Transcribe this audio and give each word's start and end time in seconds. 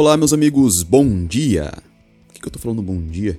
Olá, 0.00 0.16
meus 0.16 0.32
amigos, 0.32 0.84
bom 0.84 1.26
dia! 1.26 1.72
Por 2.28 2.34
que, 2.34 2.40
que 2.40 2.46
eu 2.46 2.52
tô 2.52 2.58
falando 2.60 2.80
bom 2.80 3.02
dia? 3.02 3.36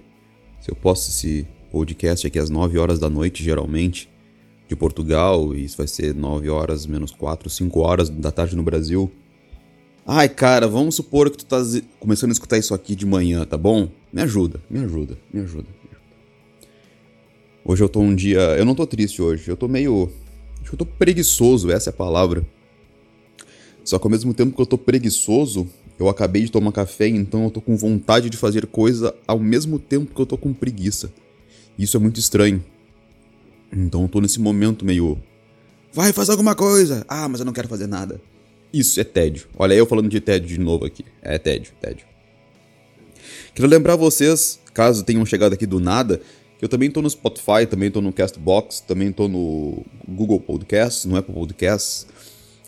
Se 0.59 0.69
eu 0.69 0.75
posto 0.75 1.07
esse 1.07 1.47
podcast 1.71 2.27
aqui 2.27 2.37
às 2.37 2.49
9 2.49 2.77
horas 2.77 2.99
da 2.99 3.09
noite, 3.09 3.41
geralmente, 3.41 4.09
de 4.67 4.75
Portugal, 4.75 5.55
e 5.55 5.63
isso 5.63 5.77
vai 5.77 5.87
ser 5.87 6.13
9 6.13 6.49
horas 6.49 6.85
menos 6.85 7.11
4, 7.11 7.49
5 7.49 7.79
horas 7.79 8.09
da 8.09 8.29
tarde 8.29 8.57
no 8.57 8.63
Brasil. 8.63 9.09
Ai, 10.05 10.27
cara, 10.27 10.67
vamos 10.67 10.95
supor 10.95 11.29
que 11.29 11.37
tu 11.37 11.45
tá 11.45 11.63
começando 11.97 12.31
a 12.31 12.33
escutar 12.33 12.57
isso 12.57 12.73
aqui 12.73 12.93
de 12.93 13.05
manhã, 13.05 13.45
tá 13.45 13.57
bom? 13.57 13.87
Me 14.11 14.21
ajuda, 14.21 14.59
me 14.69 14.79
ajuda, 14.79 15.17
me 15.31 15.39
ajuda. 15.39 15.69
Hoje 17.63 17.81
eu 17.81 17.87
tô 17.87 18.01
um 18.01 18.13
dia. 18.13 18.41
Eu 18.57 18.65
não 18.65 18.75
tô 18.75 18.85
triste 18.85 19.21
hoje, 19.21 19.49
eu 19.49 19.55
tô 19.55 19.69
meio. 19.69 20.11
Acho 20.59 20.71
que 20.71 20.73
eu 20.73 20.79
tô 20.79 20.85
preguiçoso, 20.85 21.71
essa 21.71 21.89
é 21.89 21.91
a 21.91 21.95
palavra. 21.95 22.45
Só 23.85 23.97
que 23.97 24.05
ao 24.05 24.11
mesmo 24.11 24.33
tempo 24.33 24.53
que 24.53 24.61
eu 24.61 24.65
tô 24.65 24.77
preguiçoso, 24.77 25.65
eu 25.99 26.07
acabei 26.07 26.43
de 26.43 26.51
tomar 26.51 26.71
café, 26.71 27.07
então 27.07 27.43
eu 27.43 27.51
tô 27.51 27.59
com 27.59 27.75
vontade 27.75 28.29
de 28.29 28.37
fazer 28.37 28.65
coisa 28.65 29.13
ao 29.27 29.37
mesmo 29.37 29.77
tempo 29.77 30.15
que 30.15 30.21
eu 30.21 30.25
tô 30.25 30.37
com 30.37 30.53
preguiça. 30.53 31.11
Isso 31.77 31.97
é 31.97 31.99
muito 31.99 32.19
estranho. 32.19 32.63
Então 33.71 34.03
eu 34.03 34.07
tô 34.07 34.21
nesse 34.21 34.39
momento 34.39 34.85
meio. 34.85 35.21
Vai, 35.93 36.13
faz 36.13 36.29
alguma 36.29 36.55
coisa! 36.55 37.05
Ah, 37.07 37.27
mas 37.27 37.41
eu 37.41 37.45
não 37.45 37.53
quero 37.53 37.67
fazer 37.67 37.85
nada. 37.85 38.21
Isso 38.71 38.99
é 38.99 39.03
tédio. 39.03 39.47
Olha 39.57 39.73
eu 39.73 39.85
falando 39.85 40.07
de 40.07 40.21
tédio 40.21 40.47
de 40.47 40.59
novo 40.59 40.85
aqui. 40.85 41.03
É 41.21 41.37
tédio, 41.37 41.73
tédio. 41.81 42.05
Quero 43.53 43.67
lembrar 43.67 43.95
vocês, 43.95 44.59
caso 44.73 45.03
tenham 45.03 45.25
chegado 45.25 45.53
aqui 45.53 45.65
do 45.65 45.79
nada, 45.79 46.21
que 46.57 46.63
eu 46.63 46.69
também 46.69 46.89
tô 46.89 47.01
no 47.01 47.09
Spotify, 47.09 47.65
também 47.69 47.91
tô 47.91 47.99
no 47.99 48.13
Castbox, 48.13 48.79
também 48.81 49.11
tô 49.11 49.27
no 49.27 49.85
Google 50.07 50.39
Podcasts, 50.39 51.05
no 51.05 51.17
Apple 51.17 51.33
Podcasts. 51.33 52.07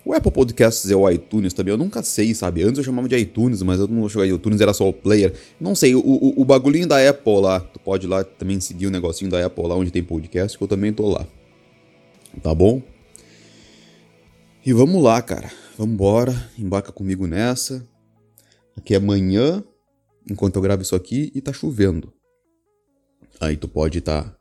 O 0.03 0.13
Apple 0.13 0.31
Podcasts 0.31 0.89
é 0.89 0.95
o 0.95 1.07
iTunes 1.09 1.53
também, 1.53 1.71
eu 1.71 1.77
nunca 1.77 2.01
sei, 2.01 2.33
sabe? 2.33 2.63
Antes 2.63 2.79
eu 2.79 2.83
chamava 2.83 3.07
de 3.07 3.15
iTunes, 3.15 3.61
mas 3.61 3.79
eu 3.79 3.87
não 3.87 4.09
jogar 4.09 4.25
iTunes, 4.25 4.59
era 4.59 4.73
só 4.73 4.89
o 4.89 4.93
player. 4.93 5.33
Não 5.59 5.75
sei, 5.75 5.93
o, 5.93 5.99
o, 5.99 6.41
o, 6.41 6.45
bagulhinho 6.45 6.87
da 6.87 7.07
Apple 7.07 7.39
lá, 7.39 7.59
tu 7.59 7.79
pode 7.79 8.07
lá 8.07 8.23
também 8.23 8.59
seguir 8.59 8.87
o 8.87 8.91
negocinho 8.91 9.29
da 9.29 9.45
Apple 9.45 9.67
lá 9.67 9.75
onde 9.75 9.91
tem 9.91 10.03
podcast, 10.03 10.57
que 10.57 10.63
eu 10.63 10.67
também 10.67 10.91
tô 10.91 11.07
lá. 11.07 11.27
Tá 12.41 12.55
bom? 12.55 12.81
E 14.65 14.73
vamos 14.73 15.03
lá, 15.03 15.21
cara. 15.21 15.51
Vambora, 15.77 16.49
embarca 16.57 16.91
comigo 16.91 17.27
nessa. 17.27 17.87
Aqui 18.75 18.95
é 18.95 18.99
manhã, 18.99 19.63
enquanto 20.29 20.55
eu 20.55 20.61
gravo 20.61 20.81
isso 20.81 20.95
aqui, 20.95 21.31
e 21.35 21.41
tá 21.41 21.53
chovendo. 21.53 22.11
Aí 23.39 23.55
tu 23.55 23.67
pode 23.67 23.99
estar 23.99 24.23
tá 24.23 24.37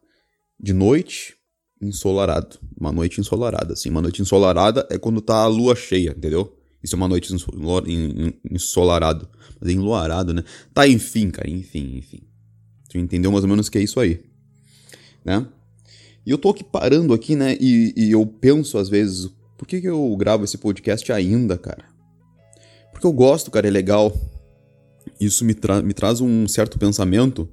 de 0.58 0.72
noite, 0.72 1.36
ensolarado. 1.80 2.58
Uma 2.78 2.92
noite 2.92 3.20
ensolarada, 3.20 3.72
assim. 3.72 3.88
Uma 3.88 4.02
noite 4.02 4.20
ensolarada 4.20 4.86
é 4.90 4.98
quando 4.98 5.20
tá 5.20 5.36
a 5.42 5.46
lua 5.46 5.74
cheia, 5.74 6.14
entendeu? 6.16 6.56
Isso 6.82 6.94
é 6.94 6.96
uma 6.96 7.08
noite 7.08 7.32
ensolarado. 8.50 9.28
Mas 9.60 9.70
é 9.70 9.72
enluarado, 9.72 10.32
né? 10.32 10.44
Tá, 10.72 10.86
enfim, 10.86 11.30
cara, 11.30 11.48
enfim, 11.48 11.96
enfim. 11.98 12.20
Tu 12.88 12.98
entendeu 12.98 13.30
mais 13.30 13.44
ou 13.44 13.50
menos 13.50 13.68
que 13.68 13.78
é 13.78 13.82
isso 13.82 14.00
aí, 14.00 14.20
né? 15.24 15.46
E 16.26 16.30
eu 16.30 16.38
tô 16.38 16.50
aqui 16.50 16.64
parando 16.64 17.14
aqui, 17.14 17.36
né? 17.36 17.56
E, 17.60 17.94
e 17.96 18.10
eu 18.10 18.26
penso 18.26 18.78
às 18.78 18.88
vezes, 18.88 19.30
por 19.56 19.66
que, 19.66 19.80
que 19.80 19.88
eu 19.88 20.14
gravo 20.16 20.44
esse 20.44 20.58
podcast 20.58 21.10
ainda, 21.12 21.56
cara? 21.56 21.84
Porque 22.92 23.06
eu 23.06 23.12
gosto, 23.12 23.50
cara, 23.50 23.68
é 23.68 23.70
legal. 23.70 24.14
Isso 25.20 25.44
me, 25.44 25.54
tra 25.54 25.82
me 25.82 25.94
traz 25.94 26.20
um 26.20 26.48
certo 26.48 26.78
pensamento. 26.78 27.48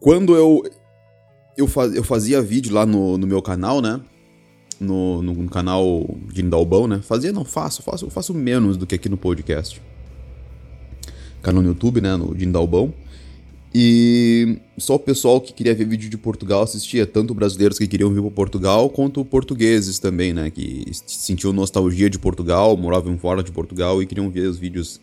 Quando 0.00 0.34
eu 0.34 0.62
eu, 1.56 1.66
faz, 1.66 1.94
eu 1.94 2.04
fazia 2.04 2.42
vídeo 2.42 2.74
lá 2.74 2.84
no, 2.84 3.16
no 3.16 3.26
meu 3.26 3.40
canal, 3.40 3.80
né? 3.80 4.00
No, 4.78 5.22
no, 5.22 5.32
no 5.34 5.48
canal 5.48 6.06
de 6.32 6.42
Indalbão, 6.42 6.86
né? 6.86 7.00
Fazia, 7.02 7.32
não, 7.32 7.44
faço, 7.44 7.82
faço, 7.82 8.10
faço 8.10 8.34
menos 8.34 8.76
do 8.76 8.86
que 8.86 8.94
aqui 8.94 9.08
no 9.08 9.16
podcast. 9.16 9.80
Canal 11.42 11.62
no 11.62 11.68
YouTube, 11.68 12.00
né? 12.00 12.16
No 12.16 12.34
Dindalbão. 12.34 12.92
E 13.78 14.58
só 14.78 14.94
o 14.94 14.98
pessoal 14.98 15.38
que 15.38 15.52
queria 15.52 15.74
ver 15.74 15.86
vídeo 15.86 16.08
de 16.08 16.16
Portugal 16.16 16.62
assistia, 16.62 17.06
tanto 17.06 17.34
brasileiros 17.34 17.76
que 17.76 17.86
queriam 17.86 18.10
vir 18.10 18.22
para 18.22 18.30
Portugal, 18.30 18.88
quanto 18.88 19.22
portugueses 19.24 19.98
também, 19.98 20.32
né? 20.32 20.50
Que 20.50 20.86
sentiam 21.06 21.52
nostalgia 21.52 22.08
de 22.08 22.18
Portugal, 22.18 22.74
moravam 22.76 23.18
fora 23.18 23.42
de 23.42 23.52
Portugal 23.52 24.02
e 24.02 24.06
queriam 24.06 24.30
ver 24.30 24.48
os 24.48 24.56
vídeos 24.56 24.98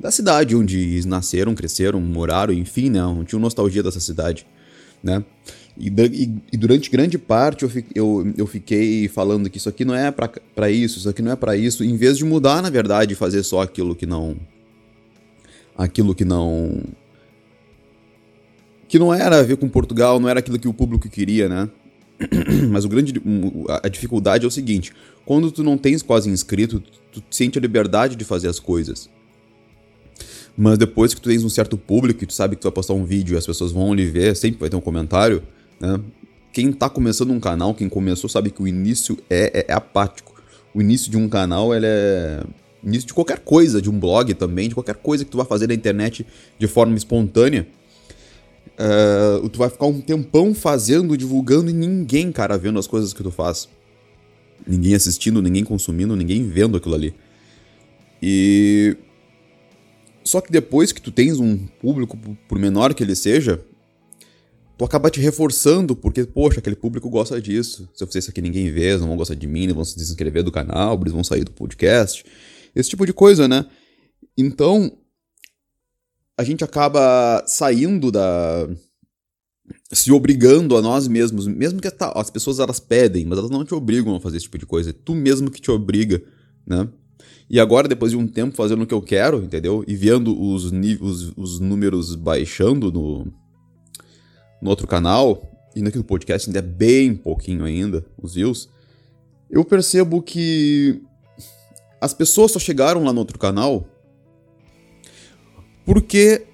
da 0.00 0.10
cidade 0.10 0.56
onde 0.56 1.06
nasceram, 1.06 1.54
cresceram, 1.54 2.00
moraram, 2.00 2.54
enfim, 2.54 2.88
né? 2.88 3.00
Tinham 3.26 3.38
nostalgia 3.38 3.82
dessa 3.82 4.00
cidade, 4.00 4.46
né? 5.02 5.22
E, 5.80 5.88
e, 5.88 6.42
e, 6.52 6.56
durante 6.58 6.90
grande 6.90 7.16
parte 7.16 7.62
eu, 7.62 7.70
eu, 7.94 8.34
eu 8.36 8.46
fiquei 8.46 9.08
falando 9.08 9.48
que 9.48 9.56
isso 9.56 9.68
aqui 9.68 9.82
não 9.82 9.94
é 9.94 10.10
para 10.10 10.70
isso, 10.70 10.98
isso 10.98 11.08
aqui 11.08 11.22
não 11.22 11.32
é 11.32 11.36
para 11.36 11.56
isso, 11.56 11.82
em 11.82 11.96
vez 11.96 12.18
de 12.18 12.24
mudar, 12.24 12.60
na 12.60 12.68
verdade, 12.68 13.14
fazer 13.14 13.42
só 13.42 13.62
aquilo 13.62 13.96
que 13.96 14.04
não. 14.04 14.36
aquilo 15.74 16.14
que 16.14 16.22
não. 16.22 16.82
que 18.86 18.98
não 18.98 19.14
era 19.14 19.38
a 19.38 19.42
ver 19.42 19.56
com 19.56 19.70
Portugal, 19.70 20.20
não 20.20 20.28
era 20.28 20.40
aquilo 20.40 20.58
que 20.58 20.68
o 20.68 20.74
público 20.74 21.08
queria, 21.08 21.48
né? 21.48 21.70
Mas 22.70 22.84
o 22.84 22.88
grande. 22.90 23.14
a 23.82 23.88
dificuldade 23.88 24.44
é 24.44 24.48
o 24.48 24.50
seguinte: 24.50 24.92
quando 25.24 25.50
tu 25.50 25.64
não 25.64 25.78
tens 25.78 26.02
quase 26.02 26.28
inscrito, 26.28 26.80
tu, 26.80 27.22
tu 27.22 27.22
sente 27.30 27.58
a 27.58 27.62
liberdade 27.62 28.16
de 28.16 28.24
fazer 28.26 28.48
as 28.48 28.60
coisas. 28.60 29.08
Mas 30.54 30.76
depois 30.76 31.14
que 31.14 31.22
tu 31.22 31.30
tens 31.30 31.42
um 31.42 31.48
certo 31.48 31.78
público 31.78 32.22
e 32.22 32.26
tu 32.26 32.34
sabe 32.34 32.54
que 32.54 32.60
tu 32.60 32.64
vai 32.64 32.72
postar 32.72 32.92
um 32.92 33.04
vídeo 33.06 33.34
e 33.34 33.38
as 33.38 33.46
pessoas 33.46 33.72
vão 33.72 33.94
lhe 33.94 34.04
ver, 34.04 34.36
sempre 34.36 34.60
vai 34.60 34.68
ter 34.68 34.76
um 34.76 34.80
comentário 34.80 35.42
né? 35.80 36.00
Quem 36.52 36.70
está 36.70 36.90
começando 36.90 37.30
um 37.30 37.38
canal, 37.38 37.74
quem 37.74 37.88
começou, 37.88 38.28
sabe 38.28 38.50
que 38.50 38.60
o 38.60 38.66
início 38.66 39.16
é, 39.30 39.60
é, 39.60 39.66
é 39.68 39.72
apático. 39.72 40.42
O 40.74 40.80
início 40.80 41.10
de 41.10 41.16
um 41.16 41.28
canal 41.28 41.74
ele 41.74 41.86
é 41.86 42.42
início 42.82 43.06
de 43.06 43.14
qualquer 43.14 43.40
coisa, 43.40 43.80
de 43.80 43.90
um 43.90 43.98
blog 43.98 44.32
também, 44.34 44.68
de 44.68 44.74
qualquer 44.74 44.96
coisa 44.96 45.24
que 45.24 45.30
tu 45.30 45.36
vai 45.36 45.46
fazer 45.46 45.68
na 45.68 45.74
internet 45.74 46.26
de 46.58 46.66
forma 46.66 46.96
espontânea. 46.96 47.66
Uh, 48.78 49.48
tu 49.48 49.58
vai 49.58 49.68
ficar 49.68 49.86
um 49.86 50.00
tempão 50.00 50.54
fazendo, 50.54 51.16
divulgando 51.16 51.70
e 51.70 51.72
ninguém, 51.72 52.32
cara, 52.32 52.56
vendo 52.56 52.78
as 52.78 52.86
coisas 52.86 53.12
que 53.12 53.22
tu 53.22 53.30
faz. 53.30 53.68
Ninguém 54.66 54.94
assistindo, 54.94 55.42
ninguém 55.42 55.64
consumindo, 55.64 56.16
ninguém 56.16 56.48
vendo 56.48 56.76
aquilo 56.76 56.94
ali. 56.94 57.14
E. 58.22 58.96
Só 60.22 60.40
que 60.40 60.52
depois 60.52 60.92
que 60.92 61.00
tu 61.00 61.10
tens 61.10 61.38
um 61.38 61.56
público, 61.80 62.16
por 62.46 62.58
menor 62.58 62.94
que 62.94 63.02
ele 63.02 63.14
seja, 63.14 63.60
tu 64.80 64.84
acaba 64.86 65.10
te 65.10 65.20
reforçando, 65.20 65.94
porque, 65.94 66.24
poxa, 66.24 66.58
aquele 66.58 66.74
público 66.74 67.10
gosta 67.10 67.38
disso. 67.38 67.86
Se 67.92 68.02
eu 68.02 68.06
fizer 68.06 68.20
isso 68.20 68.30
aqui, 68.30 68.40
ninguém 68.40 68.72
vê, 68.72 68.96
não 68.96 69.08
vão 69.08 69.16
gostar 69.18 69.34
de 69.34 69.46
mim, 69.46 69.66
não 69.66 69.74
vão 69.74 69.84
se 69.84 69.94
desinscrever 69.94 70.42
do 70.42 70.50
canal, 70.50 70.98
eles 70.98 71.12
vão 71.12 71.22
sair 71.22 71.44
do 71.44 71.50
podcast. 71.50 72.24
Esse 72.74 72.88
tipo 72.88 73.04
de 73.04 73.12
coisa, 73.12 73.46
né? 73.46 73.66
Então, 74.38 74.90
a 76.34 76.42
gente 76.42 76.64
acaba 76.64 77.44
saindo 77.46 78.10
da. 78.10 78.70
se 79.92 80.10
obrigando 80.12 80.74
a 80.78 80.80
nós 80.80 81.06
mesmos, 81.06 81.46
mesmo 81.46 81.78
que 81.78 81.88
as 82.14 82.30
pessoas 82.30 82.58
elas 82.58 82.80
pedem, 82.80 83.26
mas 83.26 83.38
elas 83.38 83.50
não 83.50 83.66
te 83.66 83.74
obrigam 83.74 84.16
a 84.16 84.20
fazer 84.20 84.38
esse 84.38 84.44
tipo 84.44 84.56
de 84.56 84.64
coisa, 84.64 84.88
é 84.88 84.94
tu 84.94 85.14
mesmo 85.14 85.50
que 85.50 85.60
te 85.60 85.70
obriga, 85.70 86.22
né? 86.66 86.88
E 87.50 87.60
agora, 87.60 87.86
depois 87.86 88.12
de 88.12 88.16
um 88.16 88.26
tempo 88.26 88.56
fazendo 88.56 88.84
o 88.84 88.86
que 88.86 88.94
eu 88.94 89.02
quero, 89.02 89.42
entendeu? 89.42 89.84
E 89.86 89.94
vendo 89.94 90.40
os, 90.40 90.72
os, 90.72 91.32
os 91.36 91.60
números 91.60 92.14
baixando 92.14 92.90
no, 92.90 93.30
no 94.60 94.70
outro 94.70 94.86
canal, 94.86 95.50
e 95.74 95.82
naquele 95.82 96.04
podcast 96.04 96.48
ainda 96.48 96.58
é 96.58 96.62
bem 96.62 97.14
pouquinho 97.14 97.64
ainda, 97.64 98.04
os 98.20 98.34
views, 98.34 98.68
eu 99.50 99.64
percebo 99.64 100.22
que 100.22 101.02
as 102.00 102.14
pessoas 102.14 102.52
só 102.52 102.58
chegaram 102.58 103.04
lá 103.04 103.12
no 103.12 103.18
outro 103.18 103.38
canal 103.38 103.86
porque 105.84 106.46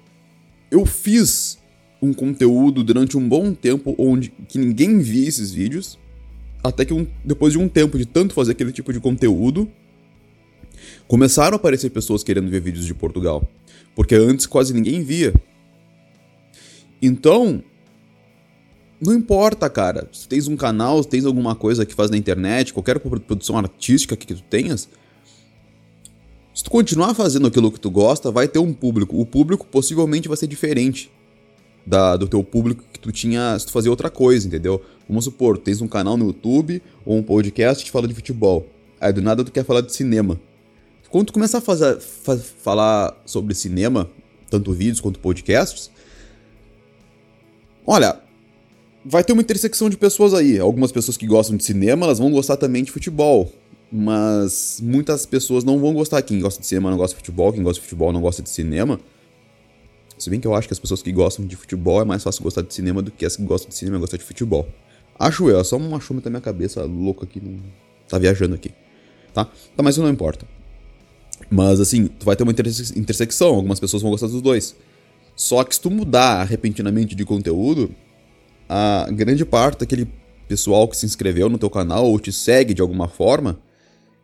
eu 0.71 0.85
fiz 0.85 1.59
um 2.01 2.13
conteúdo 2.13 2.83
durante 2.83 3.17
um 3.17 3.27
bom 3.27 3.53
tempo 3.53 3.95
onde 3.97 4.29
que 4.29 4.57
ninguém 4.57 4.99
via 4.99 5.27
esses 5.27 5.51
vídeos, 5.51 5.99
até 6.63 6.85
que 6.85 6.93
um, 6.93 7.07
depois 7.23 7.53
de 7.53 7.59
um 7.59 7.67
tempo 7.67 7.97
de 7.97 8.05
tanto 8.05 8.33
fazer 8.33 8.51
aquele 8.51 8.71
tipo 8.71 8.91
de 8.91 8.99
conteúdo, 8.99 9.69
começaram 11.07 11.53
a 11.53 11.57
aparecer 11.57 11.89
pessoas 11.89 12.23
querendo 12.23 12.49
ver 12.49 12.61
vídeos 12.61 12.85
de 12.85 12.93
Portugal, 12.93 13.47
porque 13.95 14.15
antes 14.15 14.45
quase 14.45 14.73
ninguém 14.73 15.03
via. 15.03 15.33
Então, 17.01 17.63
não 18.99 19.13
importa, 19.13 19.69
cara. 19.69 20.09
Se 20.11 20.27
tens 20.27 20.47
um 20.47 20.55
canal, 20.55 21.01
se 21.03 21.09
tens 21.09 21.25
alguma 21.25 21.55
coisa 21.55 21.85
que 21.85 21.93
faz 21.93 22.09
na 22.09 22.17
internet, 22.17 22.73
qualquer 22.73 22.99
produção 22.99 23.57
artística 23.57 24.15
que 24.15 24.33
tu 24.33 24.41
tenhas, 24.43 24.89
se 26.53 26.63
tu 26.63 26.71
continuar 26.71 27.13
fazendo 27.13 27.47
aquilo 27.47 27.71
que 27.71 27.79
tu 27.79 27.91
gosta, 27.91 28.31
vai 28.31 28.47
ter 28.47 28.57
um 28.57 28.73
público. 28.73 29.19
O 29.19 29.25
público 29.25 29.67
possivelmente 29.67 30.27
vai 30.27 30.35
ser 30.35 30.47
diferente 30.47 31.11
da, 31.85 32.17
do 32.17 32.27
teu 32.27 32.43
público 32.43 32.83
que 32.91 32.99
tu 32.99 33.11
tinha 33.11 33.57
se 33.59 33.67
tu 33.67 33.71
fazia 33.71 33.91
outra 33.91 34.09
coisa, 34.09 34.47
entendeu? 34.47 34.83
Vamos 35.07 35.25
supor, 35.25 35.57
tu 35.57 35.65
tens 35.65 35.81
um 35.81 35.87
canal 35.87 36.17
no 36.17 36.25
YouTube 36.25 36.81
ou 37.05 37.15
um 37.15 37.23
podcast 37.23 37.85
que 37.85 37.91
fala 37.91 38.07
de 38.07 38.15
futebol. 38.15 38.67
Aí 38.99 39.13
do 39.13 39.21
nada 39.21 39.43
tu 39.43 39.51
quer 39.51 39.63
falar 39.63 39.81
de 39.81 39.93
cinema. 39.93 40.39
Quando 41.09 41.27
tu 41.27 41.33
começar 41.33 41.59
a 41.59 41.61
fazer, 41.61 41.99
fa 41.99 42.35
falar 42.35 43.15
sobre 43.25 43.53
cinema, 43.53 44.09
tanto 44.49 44.73
vídeos 44.73 44.99
quanto 44.99 45.19
podcasts, 45.19 45.91
olha, 47.85 48.19
vai 49.09 49.23
ter 49.23 49.31
uma 49.31 49.41
intersecção 49.41 49.89
de 49.89 49.97
pessoas 49.97 50.33
aí. 50.33 50.59
Algumas 50.59 50.91
pessoas 50.91 51.15
que 51.15 51.25
gostam 51.25 51.55
de 51.55 51.63
cinema, 51.63 52.05
elas 52.05 52.19
vão 52.19 52.29
gostar 52.29 52.57
também 52.57 52.83
de 52.83 52.91
futebol. 52.91 53.51
Mas 53.89 54.81
muitas 54.83 55.25
pessoas 55.25 55.63
não 55.63 55.79
vão 55.79 55.93
gostar. 55.93 56.21
Quem 56.21 56.41
gosta 56.41 56.59
de 56.59 56.67
cinema 56.67 56.91
não 56.91 56.97
gosta 56.97 57.15
de 57.15 57.19
futebol, 57.19 57.53
quem 57.53 57.63
gosta 57.63 57.79
de 57.79 57.87
futebol 57.87 58.11
não 58.11 58.19
gosta 58.21 58.43
de 58.43 58.49
cinema. 58.49 58.99
Se 60.17 60.29
bem 60.29 60.39
que 60.39 60.47
eu 60.47 60.53
acho 60.53 60.67
que 60.67 60.73
as 60.73 60.79
pessoas 60.79 61.01
que 61.01 61.11
gostam 61.11 61.45
de 61.45 61.55
futebol 61.55 62.01
é 62.01 62.05
mais 62.05 62.21
fácil 62.23 62.43
gostar 62.43 62.63
de 62.63 62.73
cinema 62.73 63.01
do 63.01 63.11
que 63.11 63.25
as 63.25 63.37
que 63.37 63.43
gostam 63.43 63.69
de 63.69 63.75
cinema 63.75 63.97
gostar 63.97 64.17
de 64.17 64.23
futebol. 64.23 64.67
Acho 65.17 65.49
eu, 65.49 65.59
é 65.59 65.63
só 65.63 65.77
um 65.77 65.95
achômetro 65.95 66.25
da 66.25 66.29
minha 66.29 66.41
cabeça 66.41 66.83
louco 66.83 67.23
aqui, 67.23 67.39
não... 67.39 67.59
tá 68.07 68.17
viajando 68.17 68.55
aqui. 68.55 68.71
Tá? 69.33 69.45
Tá, 69.45 69.83
mas 69.83 69.95
isso 69.95 70.03
não 70.03 70.09
importa. 70.09 70.45
Mas 71.49 71.79
assim, 71.79 72.07
tu 72.07 72.25
vai 72.25 72.35
ter 72.35 72.43
uma 72.43 72.51
interse 72.51 72.97
intersecção, 72.99 73.49
algumas 73.55 73.79
pessoas 73.79 74.01
vão 74.01 74.11
gostar 74.11 74.27
dos 74.27 74.41
dois. 74.41 74.75
Só 75.35 75.63
que 75.63 75.75
se 75.75 75.81
tu 75.81 75.91
mudar 75.91 76.43
repentinamente 76.43 77.15
de 77.15 77.23
conteúdo, 77.23 77.91
a 78.67 79.07
grande 79.11 79.45
parte 79.45 79.79
daquele 79.79 80.07
pessoal 80.47 80.87
que 80.87 80.97
se 80.97 81.05
inscreveu 81.05 81.49
no 81.49 81.57
teu 81.57 81.69
canal 81.69 82.05
ou 82.05 82.19
te 82.19 82.31
segue 82.31 82.73
de 82.73 82.81
alguma 82.81 83.07
forma, 83.07 83.61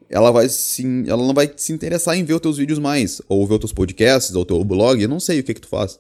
ela 0.09 0.31
vai 0.31 0.47
sim, 0.47 1.03
ela 1.07 1.25
não 1.25 1.33
vai 1.33 1.51
se 1.55 1.73
interessar 1.73 2.17
em 2.17 2.23
ver 2.23 2.33
os 2.33 2.41
teus 2.41 2.57
vídeos 2.57 2.79
mais, 2.79 3.21
ou 3.27 3.45
ver 3.47 3.55
os 3.55 3.59
teus 3.59 3.73
podcasts, 3.73 4.35
ou 4.35 4.45
teu 4.45 4.63
blog, 4.63 5.01
eu 5.01 5.09
não 5.09 5.19
sei 5.19 5.39
o 5.39 5.43
que 5.43 5.53
que 5.53 5.61
tu 5.61 5.67
faz. 5.67 5.99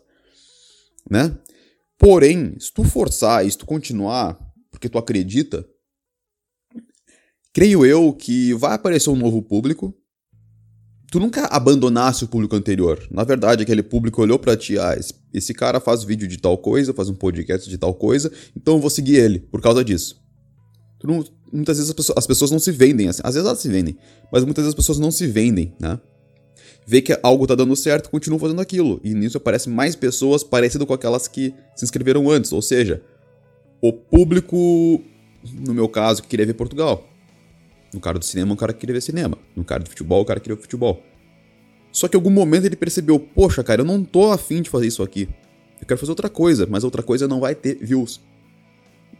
Né? 1.09 1.35
Porém, 1.97 2.55
se 2.59 2.71
tu 2.71 2.83
forçar 2.83 3.49
se 3.49 3.57
tu 3.57 3.65
continuar, 3.65 4.37
porque 4.71 4.89
tu 4.89 4.97
acredita, 4.97 5.65
creio 7.53 7.85
eu 7.85 8.13
que 8.13 8.53
vai 8.53 8.73
aparecer 8.73 9.09
um 9.09 9.15
novo 9.15 9.41
público, 9.41 9.95
tu 11.13 11.19
nunca 11.19 11.45
abandonasse 11.45 12.23
o 12.23 12.27
público 12.27 12.55
anterior. 12.55 12.99
Na 13.11 13.23
verdade, 13.23 13.61
aquele 13.61 13.83
público 13.83 14.19
olhou 14.19 14.39
para 14.39 14.57
ti, 14.57 14.79
ah, 14.79 14.97
esse, 15.31 15.53
cara 15.53 15.79
faz 15.79 16.03
vídeo 16.03 16.27
de 16.27 16.39
tal 16.39 16.57
coisa, 16.57 16.91
faz 16.91 17.07
um 17.07 17.13
podcast 17.13 17.69
de 17.69 17.77
tal 17.77 17.93
coisa, 17.93 18.31
então 18.57 18.73
eu 18.73 18.79
vou 18.79 18.89
seguir 18.89 19.17
ele 19.17 19.37
por 19.37 19.61
causa 19.61 19.85
disso. 19.85 20.19
Não, 21.03 21.23
muitas 21.51 21.77
vezes 21.77 21.91
as 21.91 21.95
pessoas, 21.95 22.17
as 22.17 22.25
pessoas, 22.25 22.49
não 22.49 22.57
se 22.57 22.71
vendem 22.71 23.09
assim. 23.09 23.21
Às 23.23 23.35
vezes 23.35 23.47
elas 23.47 23.59
se 23.59 23.69
vendem, 23.69 23.95
mas 24.31 24.43
muitas 24.43 24.63
vezes 24.63 24.73
as 24.73 24.75
pessoas 24.75 24.97
não 24.97 25.11
se 25.11 25.27
vendem, 25.27 25.75
né? 25.79 25.99
Vê 26.87 26.99
que 26.99 27.15
algo 27.21 27.45
tá 27.45 27.53
dando 27.53 27.75
certo, 27.75 28.09
continuam 28.09 28.39
fazendo 28.39 28.59
aquilo. 28.61 28.99
E 29.03 29.13
nisso 29.13 29.37
aparecem 29.37 29.71
mais 29.71 29.95
pessoas 29.95 30.43
parecidas 30.43 30.87
com 30.87 30.95
aquelas 30.95 31.27
que 31.27 31.53
se 31.75 31.85
inscreveram 31.85 32.27
antes. 32.27 32.51
Ou 32.51 32.61
seja, 32.61 33.03
o 33.79 33.93
público, 33.93 34.99
no 35.59 35.75
meu 35.75 35.87
caso, 35.87 36.23
que 36.23 36.27
queria 36.27 36.47
ver 36.47 36.55
Portugal. 36.55 37.07
No 37.93 37.99
cara 37.99 38.17
do 38.17 38.25
cinema, 38.25 38.53
o 38.53 38.57
cara 38.57 38.73
queria 38.73 38.93
ver 38.93 39.01
cinema. 39.01 39.37
No 39.55 39.63
cara 39.63 39.83
do 39.83 39.89
futebol, 39.89 40.21
o 40.21 40.25
cara 40.25 40.39
queria 40.39 40.55
ver 40.55 40.61
futebol. 40.61 41.03
Só 41.91 42.07
que 42.07 42.17
em 42.17 42.19
algum 42.19 42.31
momento 42.31 42.65
ele 42.65 42.75
percebeu, 42.75 43.19
poxa, 43.19 43.63
cara, 43.63 43.81
eu 43.81 43.85
não 43.85 44.03
tô 44.03 44.31
afim 44.31 44.61
de 44.61 44.69
fazer 44.69 44.87
isso 44.87 45.03
aqui. 45.03 45.29
Eu 45.79 45.85
quero 45.85 45.99
fazer 45.99 46.11
outra 46.11 46.29
coisa, 46.29 46.65
mas 46.65 46.83
outra 46.83 47.03
coisa 47.03 47.27
não 47.27 47.39
vai 47.39 47.53
ter 47.53 47.75
views. 47.75 48.19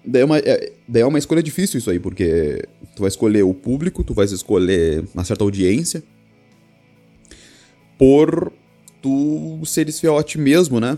Daí 0.06 0.22
é, 0.22 0.26
uma, 0.26 0.38
é, 0.40 0.74
daí 0.88 1.02
é 1.02 1.06
uma 1.06 1.20
escolha 1.20 1.42
difícil 1.42 1.78
isso 1.78 1.90
aí, 1.90 2.00
porque 2.00 2.68
tu 2.96 3.02
vai 3.02 3.08
escolher 3.08 3.44
o 3.44 3.54
público, 3.54 4.04
tu 4.04 4.14
vai 4.14 4.26
escolher 4.26 5.06
uma 5.14 5.24
certa 5.24 5.44
audiência 5.44 6.04
por 7.98 8.52
tu 9.02 9.62
seres 9.66 10.00
fiel 10.00 10.18
a 10.18 10.24
ti 10.24 10.38
mesmo, 10.38 10.80
né? 10.80 10.98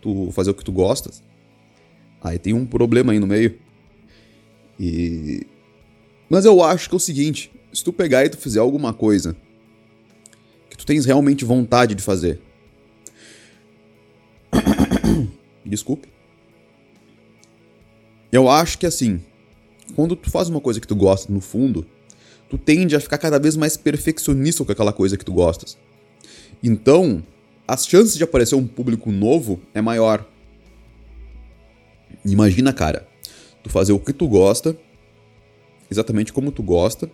Tu 0.00 0.30
fazer 0.32 0.50
o 0.50 0.54
que 0.54 0.64
tu 0.64 0.72
gostas. 0.72 1.22
Aí 2.22 2.38
tem 2.38 2.54
um 2.54 2.66
problema 2.66 3.12
aí 3.12 3.18
no 3.20 3.26
meio. 3.26 3.58
E 4.80 5.46
mas 6.28 6.44
eu 6.44 6.62
acho 6.62 6.88
que 6.88 6.94
é 6.94 6.96
o 6.96 7.00
seguinte: 7.00 7.50
se 7.72 7.82
tu 7.82 7.92
pegar 7.92 8.24
e 8.24 8.28
tu 8.28 8.36
fizer 8.36 8.60
alguma 8.60 8.92
coisa 8.92 9.36
que 10.70 10.76
tu 10.76 10.84
tens 10.84 11.04
realmente 11.04 11.44
vontade 11.44 11.94
de 11.94 12.02
fazer. 12.02 12.40
Desculpe. 15.64 16.08
Eu 18.30 18.48
acho 18.48 18.78
que 18.78 18.86
assim, 18.86 19.20
quando 19.94 20.14
tu 20.14 20.30
faz 20.30 20.48
uma 20.48 20.60
coisa 20.60 20.80
que 20.80 20.86
tu 20.86 20.94
gosta 20.94 21.32
no 21.32 21.40
fundo, 21.40 21.86
tu 22.48 22.58
tende 22.58 22.94
a 22.94 23.00
ficar 23.00 23.18
cada 23.18 23.38
vez 23.38 23.56
mais 23.56 23.76
perfeccionista 23.76 24.64
com 24.64 24.72
aquela 24.72 24.92
coisa 24.92 25.16
que 25.16 25.24
tu 25.24 25.32
gostas. 25.32 25.78
Então, 26.62 27.22
as 27.66 27.86
chances 27.86 28.16
de 28.16 28.24
aparecer 28.24 28.54
um 28.54 28.66
público 28.66 29.10
novo 29.10 29.60
é 29.74 29.80
maior. 29.80 30.26
Imagina, 32.24 32.72
cara, 32.72 33.06
tu 33.62 33.70
fazer 33.70 33.92
o 33.92 33.98
que 33.98 34.12
tu 34.12 34.28
gosta 34.28 34.76
exatamente 35.90 36.32
como 36.32 36.52
tu 36.52 36.62
gosta, 36.62 37.10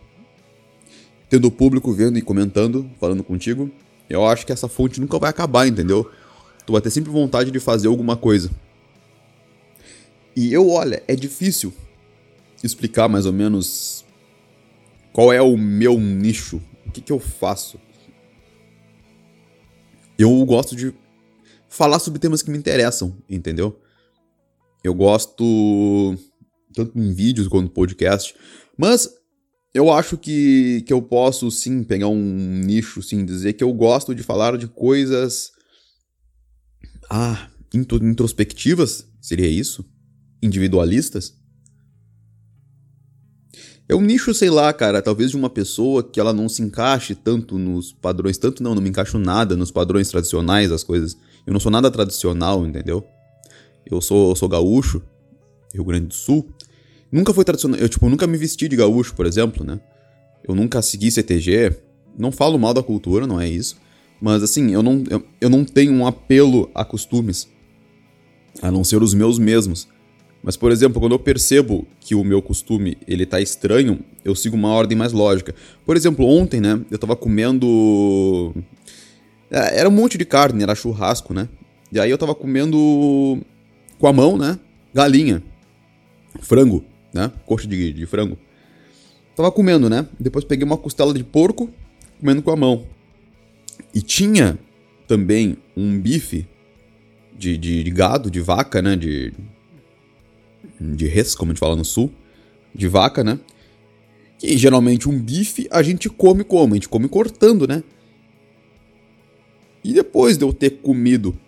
tendo 1.28 1.48
o 1.48 1.50
público 1.50 1.92
vendo 1.92 2.18
e 2.18 2.22
comentando, 2.22 2.90
falando 3.00 3.24
contigo, 3.24 3.70
eu 4.08 4.26
acho 4.26 4.44
que 4.46 4.52
essa 4.52 4.68
fonte 4.68 5.00
nunca 5.00 5.18
vai 5.18 5.30
acabar, 5.30 5.66
entendeu? 5.66 6.10
Tu 6.66 6.72
vai 6.72 6.80
ter 6.80 6.90
sempre 6.90 7.10
vontade 7.10 7.50
de 7.50 7.60
fazer 7.60 7.88
alguma 7.88 8.16
coisa. 8.16 8.50
E 10.36 10.52
eu, 10.52 10.68
olha, 10.68 11.02
é 11.06 11.14
difícil 11.14 11.72
explicar 12.62 13.08
mais 13.08 13.26
ou 13.26 13.32
menos 13.32 14.04
qual 15.12 15.32
é 15.32 15.40
o 15.40 15.56
meu 15.56 15.98
nicho, 15.98 16.60
o 16.86 16.90
que, 16.90 17.00
que 17.00 17.12
eu 17.12 17.20
faço. 17.20 17.78
Eu 20.18 20.44
gosto 20.44 20.74
de 20.74 20.94
falar 21.68 21.98
sobre 21.98 22.18
temas 22.18 22.42
que 22.42 22.50
me 22.50 22.58
interessam, 22.58 23.16
entendeu? 23.28 23.78
Eu 24.82 24.94
gosto, 24.94 26.16
tanto 26.72 26.98
em 26.98 27.12
vídeos 27.12 27.48
quanto 27.48 27.66
em 27.66 27.74
podcast, 27.74 28.34
mas 28.76 29.08
eu 29.74 29.90
acho 29.90 30.16
que, 30.16 30.82
que 30.86 30.92
eu 30.92 31.02
posso 31.02 31.50
sim 31.50 31.82
pegar 31.82 32.08
um 32.08 32.60
nicho, 32.64 33.02
sim, 33.02 33.24
dizer 33.24 33.54
que 33.54 33.64
eu 33.64 33.72
gosto 33.72 34.14
de 34.14 34.22
falar 34.22 34.56
de 34.56 34.68
coisas. 34.68 35.50
Ah, 37.10 37.48
introspectivas? 37.74 39.06
Seria 39.20 39.48
isso? 39.48 39.84
Individualistas? 40.40 41.34
É 43.88 43.94
um 43.94 44.00
nicho, 44.00 44.32
sei 44.32 44.48
lá, 44.48 44.72
cara, 44.72 45.02
talvez 45.02 45.30
de 45.30 45.36
uma 45.36 45.50
pessoa 45.50 46.02
que 46.02 46.18
ela 46.18 46.32
não 46.32 46.48
se 46.48 46.62
encaixe 46.62 47.14
tanto 47.14 47.58
nos 47.58 47.92
padrões, 47.92 48.38
tanto 48.38 48.62
não, 48.62 48.74
não 48.74 48.80
me 48.80 48.88
encaixo 48.88 49.18
nada 49.18 49.56
nos 49.56 49.70
padrões 49.70 50.08
tradicionais 50.08 50.70
das 50.70 50.82
coisas. 50.82 51.16
Eu 51.46 51.52
não 51.52 51.60
sou 51.60 51.70
nada 51.70 51.90
tradicional, 51.90 52.64
entendeu? 52.64 53.04
Eu 53.84 54.00
sou, 54.00 54.30
eu 54.30 54.36
sou 54.36 54.48
gaúcho, 54.48 55.02
Rio 55.74 55.84
Grande 55.84 56.06
do 56.06 56.14
Sul, 56.14 56.48
Nunca 57.14 57.32
foi 57.32 57.44
tradicional. 57.44 57.78
Eu, 57.78 57.88
tipo, 57.88 58.10
nunca 58.10 58.26
me 58.26 58.36
vesti 58.36 58.66
de 58.66 58.74
gaúcho, 58.74 59.14
por 59.14 59.24
exemplo, 59.24 59.64
né? 59.64 59.78
Eu 60.42 60.52
nunca 60.52 60.82
segui 60.82 61.12
CTG. 61.12 61.76
Não 62.18 62.32
falo 62.32 62.58
mal 62.58 62.74
da 62.74 62.82
cultura, 62.82 63.24
não 63.24 63.40
é 63.40 63.48
isso. 63.48 63.76
Mas 64.20 64.42
assim, 64.42 64.72
eu 64.72 64.82
não, 64.82 65.04
eu, 65.08 65.24
eu 65.40 65.48
não 65.48 65.64
tenho 65.64 65.92
um 65.92 66.08
apelo 66.08 66.68
a 66.74 66.84
costumes. 66.84 67.48
A 68.60 68.68
não 68.68 68.82
ser 68.82 69.00
os 69.00 69.14
meus 69.14 69.38
mesmos. 69.38 69.86
Mas, 70.42 70.56
por 70.56 70.72
exemplo, 70.72 71.00
quando 71.00 71.12
eu 71.12 71.18
percebo 71.20 71.86
que 72.00 72.16
o 72.16 72.24
meu 72.24 72.42
costume 72.42 72.98
ele 73.06 73.24
tá 73.24 73.40
estranho, 73.40 74.00
eu 74.24 74.34
sigo 74.34 74.56
uma 74.56 74.70
ordem 74.70 74.98
mais 74.98 75.12
lógica. 75.12 75.54
Por 75.86 75.96
exemplo, 75.96 76.26
ontem, 76.26 76.60
né, 76.60 76.84
eu 76.90 76.98
tava 76.98 77.14
comendo. 77.14 78.52
É, 79.52 79.78
era 79.78 79.88
um 79.88 79.92
monte 79.92 80.18
de 80.18 80.24
carne, 80.24 80.64
era 80.64 80.74
churrasco, 80.74 81.32
né? 81.32 81.48
E 81.92 82.00
aí 82.00 82.10
eu 82.10 82.18
tava 82.18 82.34
comendo 82.34 83.40
com 84.00 84.06
a 84.08 84.12
mão, 84.12 84.36
né? 84.36 84.58
Galinha. 84.92 85.40
Frango 86.40 86.84
né? 87.14 87.32
Coxa 87.46 87.68
de, 87.68 87.92
de 87.92 88.04
frango. 88.04 88.36
Tava 89.36 89.50
comendo, 89.50 89.88
né? 89.88 90.06
Depois 90.18 90.44
peguei 90.44 90.64
uma 90.64 90.76
costela 90.76 91.14
de 91.14 91.22
porco, 91.24 91.70
comendo 92.20 92.42
com 92.42 92.50
a 92.50 92.56
mão. 92.56 92.84
E 93.94 94.02
tinha 94.02 94.58
também 95.06 95.56
um 95.76 95.98
bife 95.98 96.46
de, 97.36 97.56
de, 97.56 97.84
de 97.84 97.90
gado, 97.90 98.30
de 98.30 98.40
vaca, 98.40 98.82
né? 98.82 98.96
De, 98.96 99.32
de 100.80 101.06
res, 101.06 101.34
como 101.34 101.50
a 101.50 101.54
gente 101.54 101.60
fala 101.60 101.76
no 101.76 101.84
sul. 101.84 102.12
De 102.74 102.88
vaca, 102.88 103.22
né? 103.22 103.38
E 104.42 104.56
geralmente 104.56 105.08
um 105.08 105.18
bife 105.18 105.68
a 105.70 105.82
gente 105.82 106.08
come 106.10 106.44
como? 106.44 106.74
A 106.74 106.76
gente 106.76 106.88
come 106.88 107.08
cortando, 107.08 107.66
né? 107.66 107.82
E 109.82 109.92
depois 109.92 110.36
de 110.36 110.44
eu 110.44 110.52
ter 110.52 110.70
comido 110.80 111.38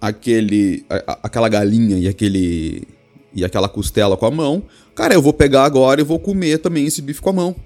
aquele, 0.00 0.84
a, 0.88 1.20
aquela 1.24 1.48
galinha 1.48 1.98
e 1.98 2.08
aquele 2.08 2.86
e 3.34 3.44
aquela 3.44 3.68
costela 3.68 4.16
com 4.16 4.26
a 4.26 4.30
mão, 4.30 4.62
cara, 4.94 5.14
eu 5.14 5.22
vou 5.22 5.32
pegar 5.32 5.64
agora 5.64 6.00
e 6.00 6.04
vou 6.04 6.18
comer 6.18 6.58
também 6.58 6.86
esse 6.86 7.00
bife 7.00 7.20
com 7.20 7.30
a 7.30 7.32
mão. 7.32 7.56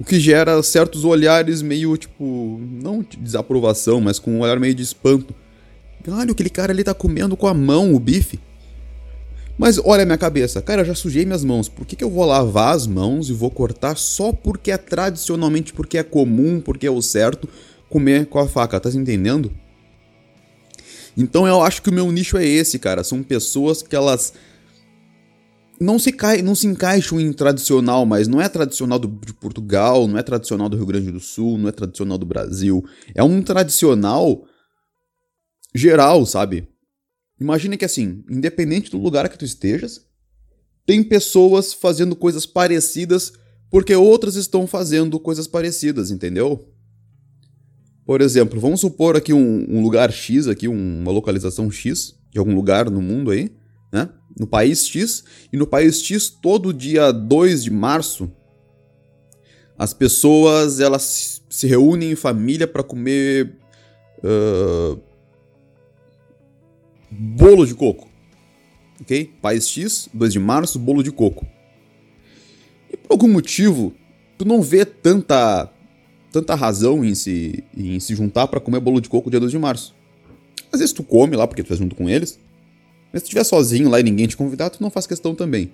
O 0.00 0.04
que 0.04 0.18
gera 0.18 0.60
certos 0.62 1.04
olhares 1.04 1.62
meio, 1.62 1.96
tipo, 1.96 2.60
não 2.60 3.02
de 3.02 3.16
desaprovação, 3.16 4.00
mas 4.00 4.18
com 4.18 4.32
um 4.32 4.40
olhar 4.40 4.58
meio 4.58 4.74
de 4.74 4.82
espanto. 4.82 5.34
Olha, 6.08 6.32
aquele 6.32 6.50
cara 6.50 6.72
ali 6.72 6.82
tá 6.82 6.92
comendo 6.92 7.36
com 7.36 7.46
a 7.46 7.54
mão 7.54 7.94
o 7.94 8.00
bife. 8.00 8.40
Mas 9.56 9.78
olha 9.78 10.02
a 10.02 10.06
minha 10.06 10.18
cabeça, 10.18 10.60
cara, 10.60 10.80
eu 10.80 10.86
já 10.86 10.94
sujei 10.94 11.24
minhas 11.24 11.44
mãos. 11.44 11.68
Por 11.68 11.86
que, 11.86 11.94
que 11.94 12.02
eu 12.02 12.10
vou 12.10 12.24
lavar 12.24 12.74
as 12.74 12.86
mãos 12.86 13.30
e 13.30 13.32
vou 13.32 13.50
cortar 13.50 13.96
só 13.96 14.32
porque 14.32 14.72
é 14.72 14.76
tradicionalmente, 14.76 15.72
porque 15.72 15.98
é 15.98 16.02
comum, 16.02 16.60
porque 16.60 16.86
é 16.86 16.90
o 16.90 17.02
certo 17.02 17.48
comer 17.88 18.26
com 18.26 18.38
a 18.38 18.48
faca? 18.48 18.80
Tá 18.80 18.88
entendendo? 18.90 19.52
Então 21.16 21.46
eu 21.46 21.62
acho 21.62 21.82
que 21.82 21.90
o 21.90 21.92
meu 21.92 22.10
nicho 22.10 22.36
é 22.36 22.44
esse, 22.44 22.78
cara. 22.78 23.04
São 23.04 23.22
pessoas 23.22 23.82
que 23.82 23.94
elas 23.94 24.32
não 25.80 25.98
se, 25.98 26.12
cai, 26.12 26.42
não 26.42 26.54
se 26.54 26.66
encaixam 26.66 27.20
em 27.20 27.32
tradicional, 27.32 28.06
mas 28.06 28.28
não 28.28 28.40
é 28.40 28.48
tradicional 28.48 28.98
do, 28.98 29.08
de 29.08 29.34
Portugal, 29.34 30.06
não 30.06 30.16
é 30.16 30.22
tradicional 30.22 30.68
do 30.68 30.76
Rio 30.76 30.86
Grande 30.86 31.10
do 31.10 31.20
Sul, 31.20 31.58
não 31.58 31.68
é 31.68 31.72
tradicional 31.72 32.16
do 32.16 32.26
Brasil. 32.26 32.84
É 33.14 33.22
um 33.22 33.42
tradicional 33.42 34.44
geral, 35.74 36.24
sabe? 36.24 36.68
Imagina 37.40 37.76
que 37.76 37.84
assim, 37.84 38.24
independente 38.30 38.90
do 38.90 38.98
lugar 38.98 39.28
que 39.28 39.38
tu 39.38 39.44
estejas, 39.44 40.06
tem 40.86 41.02
pessoas 41.02 41.72
fazendo 41.72 42.14
coisas 42.14 42.46
parecidas 42.46 43.32
porque 43.72 43.96
outras 43.96 44.36
estão 44.36 44.66
fazendo 44.66 45.18
coisas 45.18 45.46
parecidas, 45.46 46.10
entendeu? 46.10 46.71
Por 48.04 48.20
exemplo, 48.20 48.60
vamos 48.60 48.80
supor 48.80 49.16
aqui 49.16 49.32
um, 49.32 49.66
um 49.68 49.80
lugar 49.80 50.12
X, 50.12 50.48
aqui 50.48 50.66
uma 50.66 51.10
localização 51.10 51.70
X, 51.70 52.18
de 52.30 52.38
algum 52.38 52.54
lugar 52.54 52.90
no 52.90 53.00
mundo 53.00 53.30
aí, 53.30 53.52
né? 53.92 54.08
No 54.38 54.46
país 54.46 54.86
X, 54.88 55.24
e 55.52 55.56
no 55.56 55.66
país 55.66 56.02
X, 56.02 56.28
todo 56.28 56.72
dia 56.72 57.12
2 57.12 57.64
de 57.64 57.70
março, 57.70 58.30
as 59.78 59.92
pessoas 59.92 60.80
elas 60.80 61.42
se 61.48 61.66
reúnem 61.66 62.12
em 62.12 62.16
família 62.16 62.66
para 62.66 62.82
comer 62.82 63.56
uh, 64.18 65.00
bolo 67.10 67.66
de 67.66 67.74
coco. 67.74 68.08
Ok? 69.00 69.32
País 69.40 69.68
X, 69.68 70.08
2 70.14 70.32
de 70.32 70.38
março, 70.38 70.78
bolo 70.78 71.02
de 71.02 71.12
coco. 71.12 71.46
E 72.90 72.96
por 72.96 73.12
algum 73.12 73.28
motivo, 73.28 73.94
tu 74.38 74.44
não 74.44 74.62
vê 74.62 74.84
tanta 74.84 75.71
tanta 76.32 76.54
razão 76.54 77.04
em 77.04 77.14
se, 77.14 77.62
em 77.76 78.00
se 78.00 78.14
juntar 78.14 78.48
para 78.48 78.58
comer 78.58 78.80
bolo 78.80 79.00
de 79.00 79.08
coco 79.08 79.30
dia 79.30 79.38
2 79.38 79.52
de 79.52 79.58
março. 79.58 79.94
Às 80.72 80.80
vezes 80.80 80.92
tu 80.92 81.04
come 81.04 81.36
lá 81.36 81.46
porque 81.46 81.62
tu 81.62 81.68
tá 81.68 81.74
junto 81.74 81.94
com 81.94 82.08
eles. 82.08 82.40
Mas 83.12 83.20
se 83.20 83.24
tu 83.24 83.28
estiver 83.28 83.44
sozinho 83.44 83.90
lá 83.90 84.00
e 84.00 84.02
ninguém 84.02 84.26
te 84.26 84.36
convidar, 84.36 84.70
tu 84.70 84.82
não 84.82 84.90
faz 84.90 85.06
questão 85.06 85.34
também. 85.34 85.70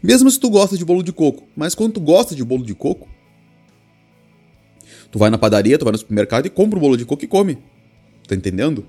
Mesmo 0.00 0.30
se 0.30 0.38
tu 0.38 0.48
gosta 0.48 0.78
de 0.78 0.84
bolo 0.84 1.02
de 1.02 1.12
coco. 1.12 1.42
Mas 1.56 1.74
quando 1.74 1.94
tu 1.94 2.00
gosta 2.00 2.34
de 2.34 2.44
bolo 2.44 2.64
de 2.64 2.74
coco, 2.74 3.08
tu 5.10 5.18
vai 5.18 5.28
na 5.28 5.36
padaria, 5.36 5.76
tu 5.76 5.84
vai 5.84 5.92
no 5.92 5.98
supermercado 5.98 6.46
e 6.46 6.50
compra 6.50 6.78
o 6.78 6.80
bolo 6.80 6.96
de 6.96 7.04
coco 7.04 7.24
e 7.24 7.28
come. 7.28 7.58
Tá 8.28 8.36
entendendo? 8.36 8.86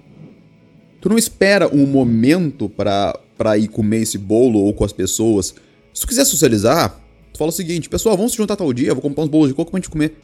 Tu 1.01 1.09
não 1.09 1.17
espera 1.17 1.67
um 1.67 1.88
momento 1.88 2.69
para 2.69 3.19
pra 3.35 3.57
ir 3.57 3.67
comer 3.67 4.03
esse 4.03 4.17
bolo 4.19 4.59
ou 4.59 4.73
com 4.73 4.83
as 4.83 4.93
pessoas. 4.93 5.55
Se 5.91 6.01
tu 6.01 6.07
quiser 6.07 6.23
socializar, 6.25 7.01
tu 7.33 7.39
fala 7.39 7.50
o 7.50 7.53
seguinte, 7.53 7.89
pessoal, 7.89 8.15
vamos 8.15 8.31
se 8.33 8.38
juntar 8.38 8.55
tal 8.55 8.71
dia, 8.71 8.93
vou 8.93 9.01
comprar 9.01 9.23
uns 9.23 9.29
bolos 9.29 9.47
de 9.47 9.55
coco 9.55 9.71
pra 9.71 9.79
gente 9.79 9.89
comer. 9.89 10.15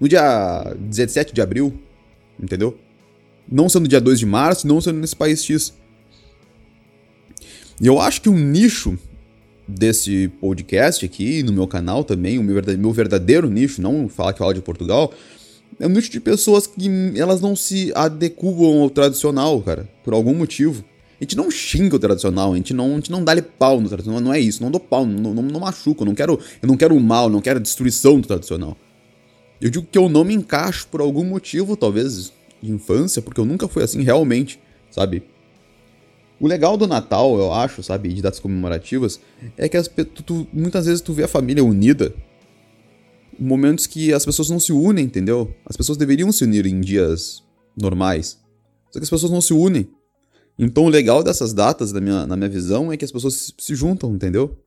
No 0.00 0.08
dia 0.08 0.74
17 0.78 1.32
de 1.32 1.40
abril, 1.40 1.72
entendeu? 2.40 2.78
Não 3.50 3.68
sendo 3.68 3.88
dia 3.88 4.00
2 4.00 4.18
de 4.18 4.26
março, 4.26 4.66
não 4.66 4.80
sendo 4.80 4.98
nesse 4.98 5.16
país 5.16 5.44
X. 5.44 5.74
E 7.80 7.86
eu 7.86 8.00
acho 8.00 8.20
que 8.20 8.28
um 8.28 8.36
nicho 8.36 8.98
desse 9.66 10.28
podcast 10.40 11.04
aqui, 11.04 11.42
no 11.42 11.52
meu 11.52 11.66
canal 11.66 12.02
também, 12.02 12.38
o 12.38 12.42
meu 12.42 12.92
verdadeiro, 12.92 13.50
nicho, 13.50 13.82
não 13.82 14.08
falar 14.08 14.32
que 14.32 14.40
eu 14.40 14.44
falo 14.44 14.54
de 14.54 14.62
Portugal, 14.62 15.12
é 15.78 15.86
um 15.86 15.90
nicho 15.90 16.10
de 16.10 16.20
pessoas 16.20 16.66
que 16.66 16.88
elas 17.16 17.40
não 17.40 17.54
se 17.54 17.92
adequam 17.94 18.82
ao 18.82 18.90
tradicional, 18.90 19.60
cara, 19.62 19.88
por 20.02 20.14
algum 20.14 20.34
motivo. 20.34 20.84
A 21.20 21.24
gente 21.24 21.36
não 21.36 21.50
xinga 21.50 21.96
o 21.96 21.98
tradicional, 21.98 22.52
a 22.52 22.56
gente 22.56 22.72
não, 22.72 22.92
a 22.92 22.94
gente 22.94 23.10
não 23.10 23.24
dá-lhe 23.24 23.42
pau 23.42 23.80
no 23.80 23.88
tradicional, 23.88 24.20
não 24.20 24.32
é 24.32 24.40
isso, 24.40 24.62
não 24.62 24.70
dou 24.70 24.80
pau, 24.80 25.04
não, 25.04 25.34
não, 25.34 25.42
não 25.42 25.60
machuco, 25.60 26.04
não 26.04 26.14
quero, 26.14 26.38
eu 26.62 26.66
não 26.68 26.76
quero 26.76 26.96
o 26.96 27.00
mal, 27.00 27.28
não 27.28 27.40
quero 27.40 27.58
a 27.58 27.62
destruição 27.62 28.20
do 28.20 28.26
tradicional. 28.26 28.76
Eu 29.60 29.70
digo 29.70 29.86
que 29.90 29.98
eu 29.98 30.08
não 30.08 30.24
me 30.24 30.34
encaixo 30.34 30.86
por 30.88 31.00
algum 31.00 31.24
motivo, 31.24 31.76
talvez 31.76 32.32
de 32.62 32.72
infância, 32.72 33.20
porque 33.20 33.40
eu 33.40 33.44
nunca 33.44 33.66
fui 33.68 33.82
assim 33.82 34.02
realmente, 34.02 34.60
sabe? 34.90 35.22
O 36.40 36.46
legal 36.46 36.76
do 36.76 36.86
Natal, 36.86 37.36
eu 37.36 37.52
acho, 37.52 37.82
sabe, 37.82 38.12
de 38.12 38.22
datas 38.22 38.38
comemorativas, 38.38 39.20
é 39.56 39.68
que 39.68 39.76
as, 39.76 39.88
tu, 39.88 40.22
tu, 40.22 40.46
muitas 40.52 40.86
vezes 40.86 41.00
tu 41.00 41.12
vê 41.12 41.24
a 41.24 41.28
família 41.28 41.64
unida 41.64 42.14
momentos 43.38 43.86
que 43.86 44.12
as 44.12 44.24
pessoas 44.24 44.50
não 44.50 44.58
se 44.58 44.72
unem, 44.72 45.04
entendeu? 45.04 45.54
As 45.64 45.76
pessoas 45.76 45.98
deveriam 45.98 46.30
se 46.32 46.44
unir 46.44 46.66
em 46.66 46.80
dias 46.80 47.42
normais. 47.76 48.38
Só 48.90 48.98
que 48.98 49.04
as 49.04 49.10
pessoas 49.10 49.30
não 49.30 49.40
se 49.40 49.52
unem. 49.52 49.88
Então 50.58 50.84
o 50.84 50.88
legal 50.88 51.22
dessas 51.22 51.52
datas, 51.52 51.92
na 51.92 52.00
minha, 52.00 52.26
na 52.26 52.36
minha 52.36 52.48
visão, 52.48 52.92
é 52.92 52.96
que 52.96 53.04
as 53.04 53.12
pessoas 53.12 53.34
se, 53.34 53.54
se 53.56 53.74
juntam, 53.74 54.14
entendeu? 54.14 54.58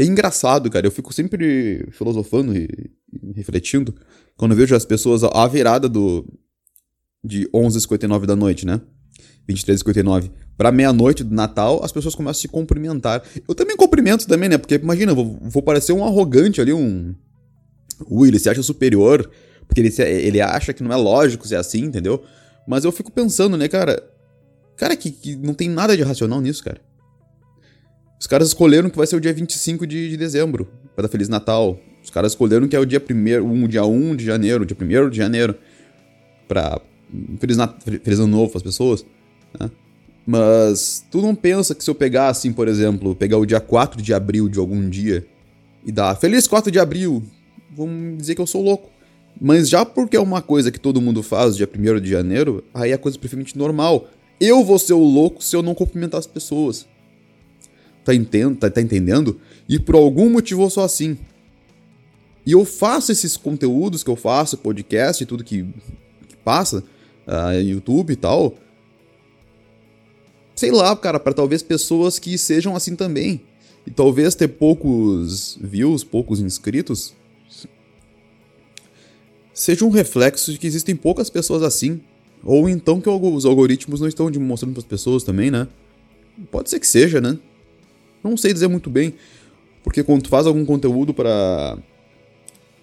É 0.00 0.04
engraçado, 0.04 0.70
cara. 0.70 0.86
Eu 0.86 0.90
fico 0.90 1.12
sempre 1.12 1.86
filosofando 1.90 2.56
e, 2.56 2.66
e 3.12 3.32
refletindo 3.34 3.94
quando 4.34 4.52
eu 4.52 4.56
vejo 4.56 4.74
as 4.74 4.86
pessoas 4.86 5.22
à 5.22 5.46
virada 5.46 5.90
do 5.90 6.26
de 7.22 7.46
11h59 7.48 8.24
da 8.24 8.34
noite, 8.34 8.64
né? 8.64 8.80
23h59 9.46 10.30
para 10.56 10.72
meia-noite 10.72 11.22
do 11.22 11.34
Natal, 11.34 11.84
as 11.84 11.92
pessoas 11.92 12.14
começam 12.14 12.30
a 12.38 12.40
se 12.40 12.48
cumprimentar. 12.48 13.22
Eu 13.46 13.54
também 13.54 13.76
cumprimento 13.76 14.26
também, 14.26 14.48
né? 14.48 14.56
Porque 14.56 14.76
imagina, 14.76 15.12
eu 15.12 15.16
vou, 15.16 15.38
vou 15.42 15.62
parecer 15.62 15.92
um 15.92 16.02
arrogante 16.02 16.62
ali, 16.62 16.72
um 16.72 17.14
Ui, 18.08 18.28
ele 18.28 18.38
se 18.38 18.48
acha 18.48 18.62
superior, 18.62 19.30
porque 19.66 19.82
ele, 19.82 19.90
se, 19.90 20.02
ele 20.02 20.40
acha 20.40 20.72
que 20.72 20.82
não 20.82 20.90
é 20.90 20.96
lógico 20.96 21.46
ser 21.46 21.56
assim, 21.56 21.84
entendeu? 21.84 22.24
Mas 22.66 22.86
eu 22.86 22.92
fico 22.92 23.12
pensando, 23.12 23.54
né, 23.54 23.68
cara? 23.68 24.02
Cara, 24.78 24.96
que, 24.96 25.10
que 25.10 25.36
não 25.36 25.52
tem 25.52 25.68
nada 25.68 25.94
de 25.94 26.02
racional 26.02 26.40
nisso, 26.40 26.64
cara. 26.64 26.80
Os 28.20 28.26
caras 28.26 28.48
escolheram 28.48 28.90
que 28.90 28.98
vai 28.98 29.06
ser 29.06 29.16
o 29.16 29.20
dia 29.20 29.32
25 29.32 29.86
de, 29.86 30.10
de 30.10 30.16
dezembro, 30.18 30.68
para 30.94 31.04
dar 31.04 31.08
Feliz 31.08 31.26
Natal. 31.26 31.80
Os 32.04 32.10
caras 32.10 32.32
escolheram 32.32 32.68
que 32.68 32.76
é 32.76 32.78
o 32.78 32.84
dia 32.84 33.02
1 33.02 33.42
um, 33.42 33.66
dia 33.66 33.82
1 33.82 34.14
de 34.14 34.26
janeiro, 34.26 34.66
dia 34.66 34.76
1 34.78 35.08
de 35.08 35.16
janeiro, 35.16 35.54
pra 36.46 36.78
Feliz, 37.38 37.56
Feliz 38.02 38.20
Ano 38.20 38.36
Novo 38.36 38.52
as 38.54 38.62
pessoas, 38.62 39.06
né? 39.58 39.70
Mas 40.26 41.02
tu 41.10 41.22
não 41.22 41.34
pensa 41.34 41.74
que 41.74 41.82
se 41.82 41.88
eu 41.88 41.94
pegar 41.94 42.28
assim, 42.28 42.52
por 42.52 42.68
exemplo, 42.68 43.16
pegar 43.16 43.38
o 43.38 43.46
dia 43.46 43.58
4 43.58 44.02
de 44.02 44.12
abril 44.12 44.50
de 44.50 44.58
algum 44.58 44.86
dia 44.88 45.26
e 45.82 45.90
dar 45.90 46.14
Feliz 46.14 46.46
4 46.46 46.70
de 46.70 46.78
abril, 46.78 47.22
vão 47.74 48.16
dizer 48.18 48.34
que 48.34 48.40
eu 48.40 48.46
sou 48.46 48.62
louco. 48.62 48.90
Mas 49.40 49.66
já 49.68 49.84
porque 49.86 50.16
é 50.16 50.20
uma 50.20 50.42
coisa 50.42 50.70
que 50.70 50.78
todo 50.78 51.00
mundo 51.00 51.22
faz 51.22 51.56
dia 51.56 51.66
1 51.66 52.00
de 52.00 52.10
janeiro, 52.10 52.62
aí 52.74 52.92
é 52.92 52.98
coisa 52.98 53.18
perfeitamente 53.18 53.56
normal. 53.56 54.08
Eu 54.38 54.62
vou 54.62 54.78
ser 54.78 54.92
o 54.92 55.02
louco 55.02 55.42
se 55.42 55.56
eu 55.56 55.62
não 55.62 55.74
cumprimentar 55.74 56.20
as 56.20 56.26
pessoas. 56.26 56.86
Tá, 58.04 58.14
entendo, 58.14 58.56
tá, 58.56 58.70
tá 58.70 58.80
entendendo? 58.80 59.40
E 59.68 59.78
por 59.78 59.94
algum 59.94 60.30
motivo 60.30 60.62
eu 60.62 60.70
sou 60.70 60.82
assim. 60.82 61.18
E 62.44 62.52
eu 62.52 62.64
faço 62.64 63.12
esses 63.12 63.36
conteúdos 63.36 64.02
que 64.02 64.10
eu 64.10 64.16
faço, 64.16 64.56
podcast 64.58 65.22
e 65.22 65.26
tudo 65.26 65.44
que, 65.44 65.62
que 66.28 66.36
passa, 66.42 66.82
uh, 67.26 67.60
YouTube 67.60 68.12
e 68.12 68.16
tal. 68.16 68.54
Sei 70.56 70.70
lá, 70.70 70.94
cara, 70.96 71.20
para 71.20 71.32
talvez 71.32 71.62
pessoas 71.62 72.18
que 72.18 72.36
sejam 72.36 72.74
assim 72.74 72.96
também. 72.96 73.42
E 73.86 73.90
talvez 73.90 74.34
ter 74.34 74.48
poucos 74.48 75.58
views, 75.60 76.04
poucos 76.04 76.40
inscritos, 76.40 77.14
seja 79.54 79.84
um 79.84 79.90
reflexo 79.90 80.52
de 80.52 80.58
que 80.58 80.66
existem 80.66 80.96
poucas 80.96 81.30
pessoas 81.30 81.62
assim. 81.62 82.00
Ou 82.42 82.68
então 82.68 83.00
que 83.00 83.08
os 83.08 83.44
algoritmos 83.44 84.00
não 84.00 84.08
estão 84.08 84.30
mostrando 84.40 84.72
para 84.72 84.80
as 84.80 84.86
pessoas 84.86 85.22
também, 85.22 85.50
né? 85.50 85.68
Pode 86.50 86.70
ser 86.70 86.80
que 86.80 86.86
seja, 86.86 87.20
né? 87.20 87.38
Não 88.22 88.36
sei 88.36 88.52
dizer 88.52 88.68
muito 88.68 88.90
bem. 88.90 89.14
Porque 89.82 90.02
quando 90.02 90.22
tu 90.22 90.28
faz 90.28 90.46
algum 90.46 90.64
conteúdo 90.64 91.14
para 91.14 91.78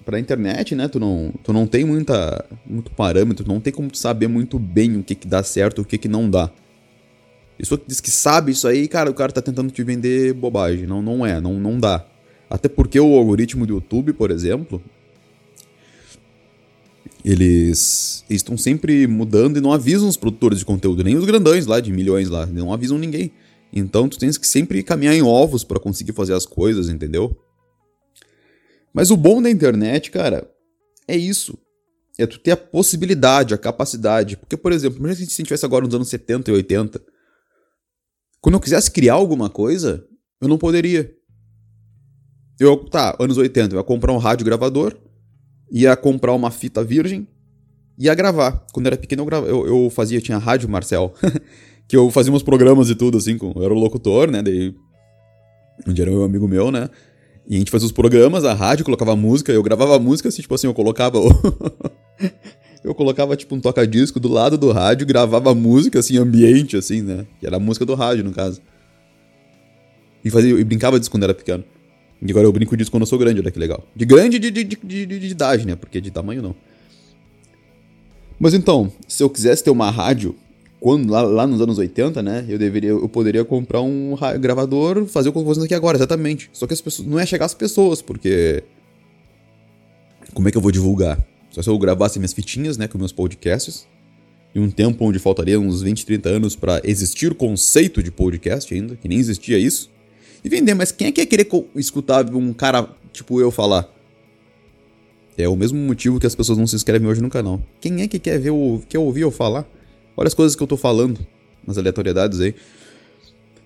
pra 0.04 0.18
internet, 0.18 0.74
né? 0.74 0.88
Tu 0.88 1.02
não, 1.02 1.34
tu 1.44 1.52
não 1.52 1.68
tem 1.68 1.84
muita, 1.84 2.46
muito 2.66 2.90
parâmetro, 2.92 3.46
não 3.46 3.60
tem 3.60 3.74
como 3.74 3.94
saber 3.94 4.30
muito 4.30 4.58
bem 4.58 4.96
o 4.96 5.04
que, 5.04 5.14
que 5.14 5.28
dá 5.28 5.44
certo 5.44 5.82
o 5.82 5.86
que, 5.86 5.98
que 5.98 6.08
não 6.08 6.30
dá. 6.30 6.50
Pessoa 7.58 7.78
que 7.78 7.86
diz 7.88 8.00
que 8.00 8.10
sabe 8.10 8.54
isso 8.54 8.70
aí, 8.70 8.88
cara, 8.88 9.12
o 9.12 9.14
cara 9.14 9.34
tá 9.34 9.42
tentando 9.42 9.70
te 9.70 9.84
vender 9.84 10.34
bobagem. 10.34 10.88
Não, 10.88 11.02
não 11.02 11.26
é, 11.26 11.42
não, 11.42 11.60
não 11.60 11.78
dá. 11.78 12.06
Até 12.50 12.70
porque 12.70 12.98
o 12.98 13.18
algoritmo 13.18 13.66
do 13.66 13.74
YouTube, 13.74 14.14
por 14.14 14.32
exemplo, 14.32 14.82
eles 17.26 18.24
estão 18.30 18.58
sempre 18.58 19.08
mudando 19.08 19.58
e 19.58 19.62
não 19.62 19.74
avisam 19.74 20.08
os 20.08 20.16
produtores 20.16 20.60
de 20.60 20.66
conteúdo, 20.66 21.04
nem 21.04 21.18
os 21.18 21.26
grandões 21.26 21.66
lá 21.66 21.82
de 21.82 21.92
milhões 21.92 22.30
lá, 22.30 22.46
não 22.46 22.72
avisam 22.72 22.98
ninguém. 22.98 23.30
Então 23.72 24.08
tu 24.08 24.18
tens 24.18 24.38
que 24.38 24.48
sempre 24.48 24.82
caminhar 24.84 25.14
em 25.14 25.22
ovos 25.22 25.64
para 25.64 25.80
conseguir 25.80 26.14
fazer 26.14 26.34
as 26.34 26.46
coisas, 26.46 26.90
entendeu? 26.90 27.36
Mas 28.94 29.12
o 29.12 29.18
bom 29.18 29.42
da 29.42 29.50
internet, 29.50 30.10
cara, 30.10 30.50
é 31.08 31.16
isso. 31.16 31.58
É 32.18 32.26
tu 32.26 32.40
ter 32.40 32.52
a 32.52 32.58
possibilidade, 32.58 33.54
a 33.54 33.58
capacidade. 33.58 34.38
Porque, 34.38 34.58
por 34.58 34.72
exemplo, 34.72 34.98
imagina 34.98 35.16
se 35.16 35.22
a 35.22 35.26
gente 35.26 35.32
estivesse 35.32 35.66
agora 35.66 35.86
nos 35.86 35.94
anos 35.94 36.10
70 36.10 36.50
e 36.50 36.54
80. 36.54 37.02
Quando 38.42 38.56
eu 38.56 38.60
quisesse 38.60 38.90
criar 38.90 39.14
alguma 39.14 39.50
coisa, 39.50 40.04
eu 40.42 40.48
não 40.48 40.58
poderia. 40.58 41.14
Eu, 42.60 42.78
tá, 42.86 43.16
anos 43.20 43.38
80, 43.38 43.76
eu 43.76 43.80
ia 43.80 43.84
comprar 43.84 44.12
um 44.14 44.18
rádio 44.18 44.46
gravador, 44.46 44.98
ia 45.72 45.96
comprar 45.96 46.34
uma 46.34 46.50
fita 46.50 46.84
virgem, 46.84 47.28
ia 48.00 48.16
gravar. 48.16 48.66
Quando 48.74 48.88
eu 48.88 48.90
era 48.90 48.98
pequeno, 48.98 49.22
eu, 49.22 49.26
grava, 49.26 49.48
eu, 49.48 49.68
eu 49.68 49.90
fazia, 49.92 50.20
tinha 50.20 50.40
rádio 50.40 50.68
Marcel, 50.68 51.14
que 51.88 51.96
eu 51.96 52.10
fazia 52.12 52.34
uns 52.34 52.44
programas 52.44 52.90
e 52.90 52.96
tudo, 52.96 53.18
assim, 53.18 53.38
com, 53.38 53.54
eu 53.56 53.64
era 53.64 53.74
o 53.74 53.78
locutor, 53.78 54.30
né, 54.30 54.42
daí, 54.42 54.76
onde 55.88 56.02
era 56.02 56.12
um 56.12 56.24
amigo 56.24 56.48
meu, 56.48 56.70
né, 56.72 56.90
e 57.48 57.56
a 57.56 57.60
gente 57.60 57.72
fazia 57.72 57.86
os 57.86 57.92
programas, 57.92 58.44
a 58.44 58.54
rádio, 58.54 58.84
colocava 58.84 59.16
música, 59.16 59.52
eu 59.52 59.64
gravava 59.64 59.98
música, 59.98 60.30
assim, 60.30 60.42
tipo 60.42 60.54
assim, 60.54 60.68
eu 60.68 60.74
colocava 60.74 61.18
eu 62.84 62.94
colocava, 62.94 63.36
tipo, 63.38 63.56
um 63.56 63.60
toca-disco 63.62 64.20
do 64.20 64.28
lado 64.28 64.58
do 64.58 64.72
rádio, 64.72 65.08
gravava 65.08 65.56
música, 65.56 66.00
assim, 66.00 66.18
ambiente, 66.18 66.76
assim, 66.76 67.02
né, 67.02 67.26
que 67.40 67.48
era 67.48 67.56
a 67.56 67.60
música 67.60 67.86
do 67.86 67.96
rádio, 67.96 68.24
no 68.24 68.32
caso. 68.32 68.62
E, 70.24 70.30
fazia, 70.30 70.60
e 70.60 70.64
brincava 70.64 71.00
disso 71.00 71.10
quando 71.10 71.24
era 71.24 71.34
pequeno. 71.34 71.64
E 72.22 72.30
agora 72.32 72.46
eu 72.46 72.52
brinco 72.52 72.76
disso 72.76 72.92
quando 72.92 73.04
eu 73.04 73.08
sou 73.08 73.20
grande, 73.20 73.40
olha 73.40 73.52
que 73.52 73.60
legal. 73.60 73.84
De 73.96 74.04
grande 74.04 74.40
de, 74.40 74.50
de, 74.50 74.64
de, 74.64 75.06
de, 75.06 75.20
de 75.20 75.28
idade, 75.28 75.66
né? 75.66 75.76
Porque 75.76 76.02
de 76.02 76.12
tamanho 76.12 76.42
não. 76.42 76.56
Mas 78.40 78.54
então, 78.54 78.92
se 79.08 79.24
eu 79.24 79.30
quisesse 79.30 79.64
ter 79.64 79.70
uma 79.70 79.90
rádio, 79.90 80.36
quando 80.80 81.10
lá, 81.10 81.22
lá 81.22 81.48
nos 81.48 81.60
anos 81.60 81.78
80, 81.78 82.22
né? 82.22 82.46
Eu 82.48 82.58
deveria, 82.58 82.92
eu 82.92 83.10
poderia 83.10 83.44
comprar 83.44 83.82
um 83.82 84.16
gravador, 84.40 85.06
fazer 85.06 85.30
o 85.30 85.32
que 85.32 85.38
eu 85.38 85.44
tô 85.44 85.48
fazendo 85.48 85.66
aqui 85.66 85.74
agora, 85.74 85.98
exatamente. 85.98 86.50
Só 86.54 86.68
que 86.68 86.74
as 86.74 86.82
pessoas 86.82 87.08
não 87.08 87.20
ia 87.20 87.26
chegar 87.26 87.46
as 87.46 87.54
pessoas, 87.54 88.02
porque 88.02 88.64
como 90.34 90.48
é 90.48 90.52
que 90.52 90.58
eu 90.58 90.62
vou 90.62 90.72
divulgar? 90.72 91.26
Só 91.50 91.62
se 91.62 91.70
eu 91.70 91.78
gravasse 91.80 92.20
minhas 92.20 92.34
fitinhas, 92.34 92.78
né, 92.78 92.88
com 92.88 92.98
meus 92.98 93.12
podcasts, 93.12 93.88
em 94.54 94.60
um 94.60 94.70
tempo 94.70 95.04
onde 95.04 95.18
faltaria 95.18 95.60
uns 95.60 95.82
20, 95.82 96.06
30 96.06 96.30
anos 96.30 96.56
para 96.56 96.80
existir 96.84 97.32
o 97.32 97.36
conceito 97.36 98.04
de 98.04 98.12
podcast 98.12 98.74
ainda, 98.74 98.96
que 98.96 99.08
nem 99.08 99.18
existia 99.18 99.58
isso, 99.58 99.90
e 100.44 100.50
vender, 100.50 100.76
mas 100.76 100.92
quem 100.92 101.08
é 101.08 101.12
que 101.12 101.22
ia 101.22 101.26
querer 101.26 101.48
escutar 101.76 102.32
um 102.34 102.54
cara 102.54 102.88
tipo 103.12 103.42
eu 103.42 103.50
falar? 103.50 103.92
É 105.38 105.48
o 105.48 105.56
mesmo 105.56 105.80
motivo 105.80 106.20
que 106.20 106.26
as 106.26 106.36
pessoas 106.36 106.58
não 106.58 106.66
se 106.66 106.76
inscrevem 106.76 107.08
hoje 107.08 107.22
no 107.22 107.30
canal. 107.30 107.62
Quem 107.80 108.02
é 108.02 108.08
que 108.08 108.18
quer 108.18 108.40
ver 108.40 108.50
o 108.50 108.82
quer 108.88 108.98
ouvir 108.98 109.22
eu 109.22 109.32
falar? 109.32 109.68
Olha 110.18 110.28
as 110.28 110.34
coisas 110.34 110.56
que 110.56 110.64
eu 110.64 110.68
tô 110.68 110.76
falando, 110.76 111.20
umas 111.64 111.78
aleatoriedades 111.78 112.42
aí. 112.42 112.56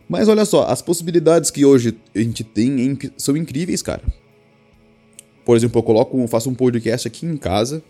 Mas 0.10 0.28
olha 0.28 0.44
só, 0.44 0.66
as 0.66 0.82
possibilidades 0.82 1.50
que 1.50 1.64
hoje 1.64 1.98
a 2.14 2.20
gente 2.20 2.44
tem 2.44 3.00
são 3.16 3.38
incríveis, 3.38 3.82
cara. 3.82 4.04
Por 5.46 5.56
exemplo, 5.56 5.80
eu 5.80 5.84
coloco, 5.84 6.28
faço 6.28 6.50
um 6.50 6.54
podcast 6.54 7.08
aqui 7.08 7.26
em 7.26 7.38
casa 7.38 7.82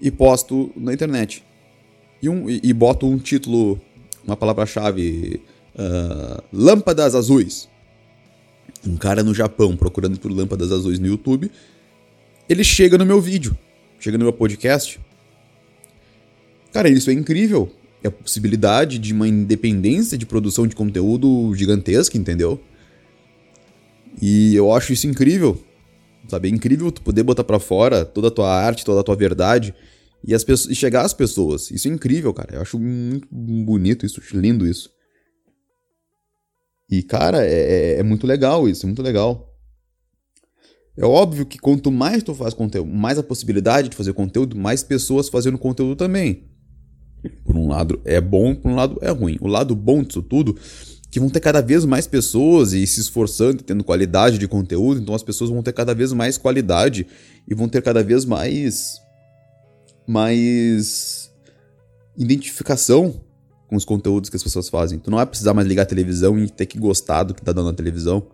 e 0.00 0.12
posto 0.12 0.70
na 0.76 0.94
internet. 0.94 1.42
E, 2.22 2.28
um, 2.28 2.48
e, 2.48 2.60
e 2.62 2.72
boto 2.72 3.06
um 3.06 3.18
título, 3.18 3.80
uma 4.24 4.36
palavra-chave, 4.36 5.42
uh, 5.74 6.42
lâmpadas 6.52 7.16
azuis. 7.16 7.68
Um 8.86 8.96
cara 8.96 9.24
no 9.24 9.34
Japão 9.34 9.76
procurando 9.76 10.20
por 10.20 10.30
lâmpadas 10.30 10.70
azuis 10.70 11.00
no 11.00 11.08
YouTube, 11.08 11.50
ele 12.48 12.62
chega 12.62 12.96
no 12.96 13.04
meu 13.04 13.20
vídeo, 13.20 13.58
chega 13.98 14.16
no 14.16 14.24
meu 14.24 14.32
podcast. 14.32 15.00
Cara, 16.72 16.88
isso 16.88 17.10
é 17.10 17.12
incrível. 17.12 17.70
É 18.02 18.08
a 18.08 18.10
possibilidade 18.10 18.98
de 18.98 19.12
uma 19.12 19.26
independência 19.26 20.16
de 20.16 20.26
produção 20.26 20.66
de 20.66 20.76
conteúdo 20.76 21.52
gigantesca, 21.54 22.16
entendeu? 22.16 22.60
E 24.20 24.54
eu 24.54 24.72
acho 24.72 24.92
isso 24.92 25.06
incrível. 25.06 25.62
Sabe? 26.28 26.48
É 26.48 26.50
incrível 26.50 26.92
tu 26.92 27.02
poder 27.02 27.22
botar 27.22 27.44
para 27.44 27.58
fora 27.58 28.04
toda 28.04 28.28
a 28.28 28.30
tua 28.30 28.52
arte, 28.52 28.84
toda 28.84 29.00
a 29.00 29.04
tua 29.04 29.16
verdade 29.16 29.74
e, 30.24 30.34
as 30.34 30.44
pessoas, 30.44 30.70
e 30.70 30.74
chegar 30.74 31.04
às 31.04 31.14
pessoas. 31.14 31.70
Isso 31.70 31.88
é 31.88 31.90
incrível, 31.90 32.32
cara. 32.34 32.56
Eu 32.56 32.62
acho 32.62 32.78
muito 32.78 33.26
bonito 33.30 34.04
isso, 34.04 34.20
lindo 34.34 34.66
isso. 34.66 34.90
E, 36.90 37.02
cara, 37.02 37.44
é, 37.44 37.52
é, 37.52 37.98
é 37.98 38.02
muito 38.02 38.26
legal 38.26 38.68
isso, 38.68 38.84
é 38.84 38.86
muito 38.86 39.02
legal. 39.02 39.48
É 40.96 41.04
óbvio 41.04 41.46
que 41.46 41.58
quanto 41.58 41.92
mais 41.92 42.22
tu 42.22 42.34
faz 42.34 42.52
conteúdo, 42.52 42.90
mais 42.90 43.18
a 43.18 43.22
possibilidade 43.22 43.88
de 43.88 43.96
fazer 43.96 44.12
conteúdo, 44.12 44.56
mais 44.56 44.82
pessoas 44.82 45.28
fazendo 45.28 45.56
conteúdo 45.56 45.94
também. 45.94 46.48
Um 47.68 47.72
lado 47.72 48.00
é 48.04 48.18
bom, 48.18 48.54
por 48.54 48.70
um 48.70 48.74
lado 48.74 48.98
é 49.02 49.10
ruim. 49.10 49.36
O 49.40 49.46
lado 49.46 49.76
bom 49.76 50.02
disso 50.02 50.22
tudo 50.22 50.56
que 51.10 51.20
vão 51.20 51.28
ter 51.28 51.40
cada 51.40 51.60
vez 51.60 51.84
mais 51.84 52.06
pessoas 52.06 52.72
e 52.72 52.86
se 52.86 53.00
esforçando, 53.00 53.62
tendo 53.62 53.84
qualidade 53.84 54.38
de 54.38 54.46
conteúdo, 54.46 55.00
então 55.00 55.14
as 55.14 55.22
pessoas 55.22 55.48
vão 55.48 55.62
ter 55.62 55.72
cada 55.72 55.94
vez 55.94 56.12
mais 56.12 56.36
qualidade 56.36 57.06
e 57.46 57.54
vão 57.54 57.68
ter 57.68 57.82
cada 57.82 58.02
vez 58.02 58.24
mais 58.24 59.00
mais 60.06 61.30
identificação 62.16 63.20
com 63.68 63.76
os 63.76 63.84
conteúdos 63.84 64.30
que 64.30 64.36
as 64.36 64.42
pessoas 64.42 64.68
fazem. 64.70 64.98
Tu 64.98 65.10
não 65.10 65.18
vai 65.18 65.26
precisar 65.26 65.52
mais 65.52 65.68
ligar 65.68 65.82
a 65.82 65.86
televisão 65.86 66.38
e 66.38 66.48
ter 66.48 66.64
que 66.64 66.78
gostar 66.78 67.22
do 67.22 67.34
que 67.34 67.42
tá 67.42 67.52
dando 67.52 67.66
na 67.66 67.74
televisão. 67.74 68.26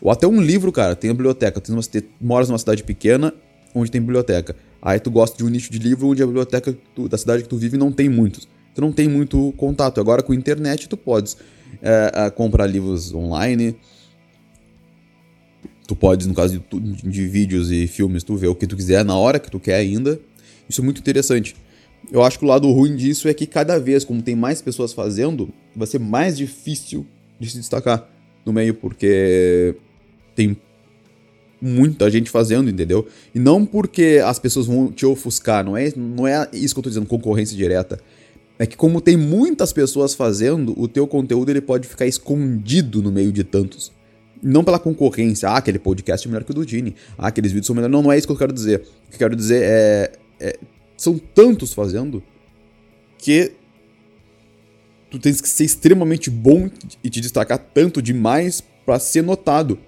Ou 0.00 0.12
até 0.12 0.28
um 0.28 0.40
livro, 0.40 0.70
cara, 0.70 0.94
tem 0.94 1.10
a 1.10 1.12
biblioteca. 1.12 1.60
Tu 1.60 1.72
moras 2.20 2.48
numa 2.48 2.58
cidade 2.58 2.84
pequena 2.84 3.34
onde 3.74 3.90
tem 3.90 4.00
biblioteca. 4.00 4.54
Aí 4.80 5.00
tu 5.00 5.10
gosta 5.10 5.36
de 5.36 5.44
um 5.44 5.48
nicho 5.48 5.70
de 5.72 5.78
livro 5.78 6.08
onde 6.08 6.22
a 6.22 6.26
biblioteca 6.26 6.76
tu, 6.94 7.08
da 7.08 7.18
cidade 7.18 7.42
que 7.42 7.48
tu 7.48 7.56
vive 7.56 7.76
não 7.76 7.90
tem 7.90 8.08
muitos. 8.08 8.48
Tu 8.74 8.80
não 8.80 8.92
tem 8.92 9.08
muito 9.08 9.52
contato. 9.56 10.00
Agora 10.00 10.22
com 10.22 10.32
a 10.32 10.36
internet 10.36 10.88
tu 10.88 10.96
podes 10.96 11.36
é, 11.82 12.12
é, 12.14 12.30
comprar 12.30 12.66
livros 12.66 13.12
online. 13.12 13.76
Tu 15.86 15.96
podes, 15.96 16.26
no 16.26 16.34
caso 16.34 16.62
de, 16.70 17.08
de, 17.08 17.26
vídeos 17.26 17.70
e 17.70 17.86
filmes, 17.86 18.22
tu 18.22 18.36
ver 18.36 18.48
o 18.48 18.54
que 18.54 18.66
tu 18.66 18.76
quiser 18.76 19.04
na 19.04 19.16
hora 19.16 19.38
que 19.38 19.50
tu 19.50 19.58
quer 19.58 19.76
ainda. 19.76 20.20
Isso 20.68 20.80
é 20.80 20.84
muito 20.84 21.00
interessante. 21.00 21.56
Eu 22.12 22.22
acho 22.22 22.38
que 22.38 22.44
o 22.44 22.48
lado 22.48 22.70
ruim 22.70 22.94
disso 22.94 23.26
é 23.26 23.34
que 23.34 23.46
cada 23.46 23.80
vez, 23.80 24.04
como 24.04 24.22
tem 24.22 24.36
mais 24.36 24.62
pessoas 24.62 24.92
fazendo, 24.92 25.52
vai 25.74 25.86
ser 25.86 25.98
mais 25.98 26.36
difícil 26.36 27.06
de 27.40 27.50
se 27.50 27.56
destacar 27.56 28.08
no 28.44 28.52
meio, 28.52 28.74
porque 28.74 29.74
tem 30.34 30.56
muita 31.60 32.10
gente 32.10 32.30
fazendo, 32.30 32.70
entendeu? 32.70 33.06
E 33.34 33.38
não 33.38 33.66
porque 33.66 34.20
as 34.24 34.38
pessoas 34.38 34.66
vão 34.66 34.90
te 34.90 35.04
ofuscar, 35.04 35.64
não 35.64 35.76
é, 35.76 35.92
não 35.96 36.26
é 36.26 36.48
isso 36.52 36.74
que 36.74 36.78
eu 36.78 36.84
tô 36.84 36.88
dizendo, 36.88 37.06
concorrência 37.06 37.56
direta. 37.56 37.98
É 38.58 38.66
que 38.66 38.76
como 38.76 39.00
tem 39.00 39.16
muitas 39.16 39.72
pessoas 39.72 40.14
fazendo, 40.14 40.74
o 40.80 40.88
teu 40.88 41.06
conteúdo 41.06 41.50
ele 41.50 41.60
pode 41.60 41.86
ficar 41.86 42.06
escondido 42.06 43.00
no 43.02 43.12
meio 43.12 43.30
de 43.32 43.44
tantos. 43.44 43.92
Não 44.42 44.64
pela 44.64 44.78
concorrência, 44.78 45.48
ah, 45.48 45.56
aquele 45.56 45.78
podcast 45.78 46.26
é 46.26 46.30
melhor 46.30 46.44
que 46.44 46.50
o 46.50 46.54
do 46.54 46.66
Dini, 46.66 46.94
ah, 47.16 47.28
aqueles 47.28 47.52
vídeos 47.52 47.66
são 47.66 47.74
melhores. 47.74 47.92
Não, 47.92 48.02
não 48.02 48.12
é 48.12 48.18
isso 48.18 48.26
que 48.26 48.32
eu 48.32 48.36
quero 48.36 48.52
dizer. 48.52 48.80
O 49.06 49.10
que 49.10 49.14
eu 49.14 49.18
quero 49.18 49.36
dizer 49.36 49.62
é, 49.62 50.12
é 50.40 50.58
são 50.96 51.18
tantos 51.18 51.72
fazendo 51.72 52.22
que 53.16 53.52
tu 55.10 55.18
tens 55.18 55.40
que 55.40 55.48
ser 55.48 55.64
extremamente 55.64 56.30
bom 56.30 56.68
e 57.02 57.08
te 57.08 57.20
destacar 57.20 57.58
tanto 57.58 58.02
demais 58.02 58.62
para 58.84 58.98
ser 58.98 59.22
notado, 59.22 59.78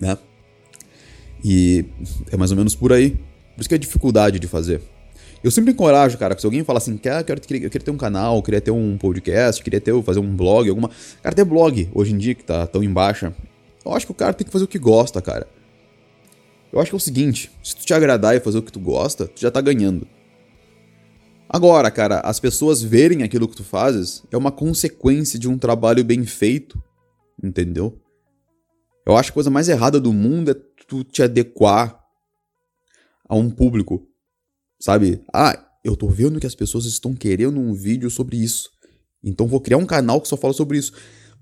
né? 0.00 0.16
E 1.44 1.84
é 2.30 2.36
mais 2.36 2.50
ou 2.50 2.56
menos 2.56 2.74
por 2.74 2.92
aí. 2.92 3.10
Por 3.10 3.60
isso 3.60 3.68
que 3.68 3.74
é 3.74 3.78
dificuldade 3.78 4.38
de 4.38 4.46
fazer. 4.46 4.80
Eu 5.42 5.50
sempre 5.50 5.72
encorajo, 5.72 6.18
cara, 6.18 6.38
se 6.38 6.44
alguém 6.44 6.62
fala 6.62 6.78
assim, 6.78 6.98
quer, 6.98 7.24
quero, 7.24 7.40
eu 7.40 7.46
queria 7.46 7.70
ter 7.70 7.90
um 7.90 7.96
canal, 7.96 8.42
queria 8.42 8.60
ter 8.60 8.70
um 8.70 8.98
podcast, 8.98 9.62
queria 9.62 9.80
ter, 9.80 10.02
fazer 10.02 10.20
um 10.20 10.36
blog, 10.36 10.68
alguma. 10.68 10.90
Cara, 11.22 11.34
ter 11.34 11.44
blog 11.44 11.88
hoje 11.94 12.12
em 12.12 12.18
dia 12.18 12.34
que 12.34 12.44
tá 12.44 12.66
tão 12.66 12.82
em 12.82 12.92
baixa. 12.92 13.34
Eu 13.84 13.94
acho 13.94 14.04
que 14.04 14.12
o 14.12 14.14
cara 14.14 14.34
tem 14.34 14.46
que 14.46 14.52
fazer 14.52 14.64
o 14.64 14.68
que 14.68 14.78
gosta, 14.78 15.22
cara. 15.22 15.48
Eu 16.70 16.78
acho 16.78 16.90
que 16.90 16.94
é 16.94 16.98
o 16.98 17.00
seguinte: 17.00 17.50
se 17.62 17.74
tu 17.74 17.86
te 17.86 17.94
agradar 17.94 18.36
e 18.36 18.40
fazer 18.40 18.58
o 18.58 18.62
que 18.62 18.70
tu 18.70 18.80
gosta, 18.80 19.26
tu 19.26 19.40
já 19.40 19.50
tá 19.50 19.62
ganhando. 19.62 20.06
Agora, 21.48 21.90
cara, 21.90 22.20
as 22.20 22.38
pessoas 22.38 22.82
verem 22.82 23.22
aquilo 23.22 23.48
que 23.48 23.56
tu 23.56 23.64
fazes 23.64 24.22
é 24.30 24.36
uma 24.36 24.52
consequência 24.52 25.38
de 25.38 25.48
um 25.48 25.58
trabalho 25.58 26.04
bem 26.04 26.24
feito, 26.24 26.80
entendeu? 27.42 27.98
Eu 29.04 29.16
acho 29.16 29.30
que 29.30 29.32
a 29.32 29.34
coisa 29.34 29.50
mais 29.50 29.68
errada 29.68 29.98
do 29.98 30.12
mundo 30.12 30.50
é 30.52 30.54
tu 30.90 31.04
te 31.04 31.22
adequar 31.22 31.98
a 33.26 33.34
um 33.34 33.48
público 33.48 34.10
Sabe? 34.80 35.22
Ah, 35.32 35.62
eu 35.84 35.94
tô 35.94 36.08
vendo 36.08 36.40
que 36.40 36.46
as 36.46 36.54
pessoas 36.54 36.86
estão 36.86 37.14
querendo 37.14 37.60
um 37.60 37.74
vídeo 37.74 38.10
sobre 38.10 38.38
isso. 38.38 38.70
Então 39.22 39.46
vou 39.46 39.60
criar 39.60 39.76
um 39.76 39.84
canal 39.84 40.20
que 40.20 40.28
só 40.28 40.38
fala 40.38 40.54
sobre 40.54 40.78
isso. 40.78 40.94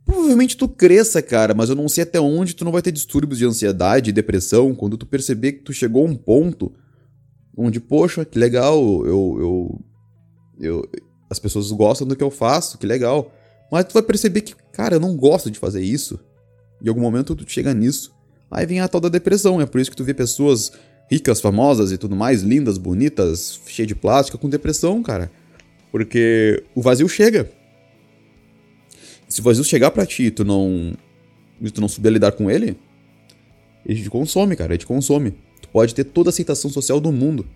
Provavelmente 0.04 0.56
tu 0.56 0.68
cresça, 0.68 1.22
cara, 1.22 1.54
mas 1.54 1.68
eu 1.68 1.76
não 1.76 1.88
sei 1.88 2.02
até 2.02 2.20
onde 2.20 2.54
tu 2.54 2.64
não 2.64 2.72
vai 2.72 2.82
ter 2.82 2.90
distúrbios 2.90 3.38
de 3.38 3.46
ansiedade 3.46 4.10
e 4.10 4.12
depressão 4.12 4.74
quando 4.74 4.96
tu 4.96 5.06
perceber 5.06 5.52
que 5.52 5.62
tu 5.62 5.72
chegou 5.72 6.04
a 6.04 6.10
um 6.10 6.16
ponto 6.16 6.72
onde, 7.56 7.78
poxa, 7.78 8.24
que 8.24 8.38
legal, 8.38 8.80
eu, 9.06 9.36
eu, 9.38 9.84
eu, 10.60 10.90
as 11.30 11.38
pessoas 11.38 11.70
gostam 11.70 12.06
do 12.06 12.16
que 12.16 12.22
eu 12.22 12.30
faço, 12.30 12.78
que 12.78 12.86
legal. 12.86 13.32
Mas 13.70 13.84
tu 13.84 13.92
vai 13.92 14.02
perceber 14.02 14.40
que, 14.40 14.54
cara, 14.72 14.96
eu 14.96 15.00
não 15.00 15.16
gosto 15.16 15.50
de 15.50 15.58
fazer 15.58 15.82
isso. 15.82 16.18
Em 16.82 16.88
algum 16.88 17.02
momento 17.02 17.36
tu 17.36 17.44
chega 17.48 17.74
nisso. 17.74 18.12
Aí 18.50 18.64
vem 18.66 18.80
a 18.80 18.88
tal 18.88 19.00
da 19.00 19.08
depressão, 19.08 19.60
é 19.60 19.66
por 19.66 19.80
isso 19.80 19.90
que 19.90 19.96
tu 19.96 20.04
vê 20.04 20.14
pessoas 20.14 20.72
ricas, 21.10 21.40
famosas 21.40 21.92
e 21.92 21.98
tudo 21.98 22.14
mais, 22.14 22.42
lindas, 22.42 22.78
bonitas, 22.78 23.60
cheias 23.66 23.88
de 23.88 23.94
plástica, 23.94 24.38
com 24.38 24.48
depressão, 24.48 25.02
cara. 25.02 25.30
Porque 25.90 26.62
o 26.74 26.82
vazio 26.82 27.08
chega. 27.08 27.50
Se 29.28 29.40
o 29.40 29.42
vazio 29.42 29.64
chegar 29.64 29.90
para 29.90 30.06
ti 30.06 30.24
e 30.24 30.30
tu 30.30 30.44
não, 30.44 30.94
e 31.60 31.70
tu 31.70 31.80
não 31.80 31.88
souber 31.88 32.12
lidar 32.12 32.32
com 32.32 32.50
ele, 32.50 32.76
ele 33.84 34.02
te 34.02 34.10
consome, 34.10 34.56
cara, 34.56 34.72
ele 34.72 34.78
te 34.78 34.86
consome. 34.86 35.32
Tu 35.60 35.68
pode 35.68 35.94
ter 35.94 36.04
toda 36.04 36.28
a 36.28 36.30
aceitação 36.30 36.70
social 36.70 37.00
do 37.00 37.12
mundo. 37.12 37.46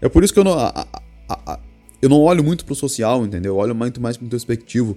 É 0.00 0.08
por 0.08 0.24
isso 0.24 0.32
que 0.32 0.38
eu 0.38 0.44
não, 0.44 0.52
a, 0.52 0.86
a, 1.28 1.52
a, 1.54 1.60
eu 2.00 2.08
não 2.08 2.20
olho 2.20 2.44
muito 2.44 2.64
pro 2.64 2.74
social, 2.74 3.24
entendeu? 3.24 3.54
Eu 3.54 3.56
olho 3.56 3.74
muito 3.74 4.00
mais 4.00 4.16
pro 4.16 4.26
perspectivo, 4.26 4.96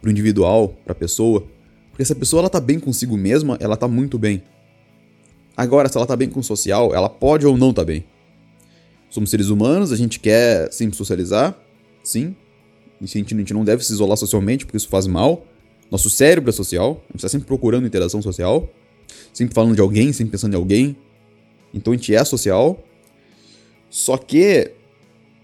pro 0.00 0.10
individual, 0.10 0.74
pra 0.84 0.94
pessoa. 0.94 1.46
Porque 1.90 2.04
se 2.04 2.12
a 2.12 2.16
pessoa 2.16 2.42
ela 2.42 2.50
tá 2.50 2.60
bem 2.60 2.78
consigo 2.78 3.16
mesma, 3.16 3.56
ela 3.60 3.76
tá 3.76 3.88
muito 3.88 4.18
bem. 4.18 4.42
Agora, 5.56 5.88
se 5.88 5.96
ela 5.96 6.06
tá 6.06 6.14
bem 6.14 6.28
com 6.28 6.40
o 6.40 6.44
social, 6.44 6.94
ela 6.94 7.08
pode 7.08 7.46
ou 7.46 7.56
não 7.56 7.72
tá 7.72 7.84
bem. 7.84 8.04
Somos 9.08 9.30
seres 9.30 9.48
humanos, 9.48 9.92
a 9.92 9.96
gente 9.96 10.20
quer 10.20 10.70
sempre 10.70 10.96
socializar, 10.96 11.56
sim. 12.02 12.36
A 13.00 13.06
gente, 13.06 13.34
a 13.34 13.38
gente 13.38 13.54
não 13.54 13.64
deve 13.64 13.84
se 13.84 13.92
isolar 13.92 14.16
socialmente, 14.16 14.66
porque 14.66 14.76
isso 14.76 14.88
faz 14.88 15.06
mal. 15.06 15.46
Nosso 15.90 16.10
cérebro 16.10 16.50
é 16.50 16.52
social, 16.52 17.02
a 17.08 17.12
gente 17.12 17.22
tá 17.22 17.28
sempre 17.28 17.46
procurando 17.46 17.86
interação 17.86 18.20
social, 18.20 18.68
sempre 19.32 19.54
falando 19.54 19.74
de 19.74 19.80
alguém, 19.80 20.12
sempre 20.12 20.32
pensando 20.32 20.54
em 20.54 20.56
alguém. 20.56 20.96
Então 21.72 21.92
a 21.92 21.96
gente 21.96 22.14
é 22.14 22.24
social. 22.24 22.82
Só 23.88 24.16
que 24.18 24.72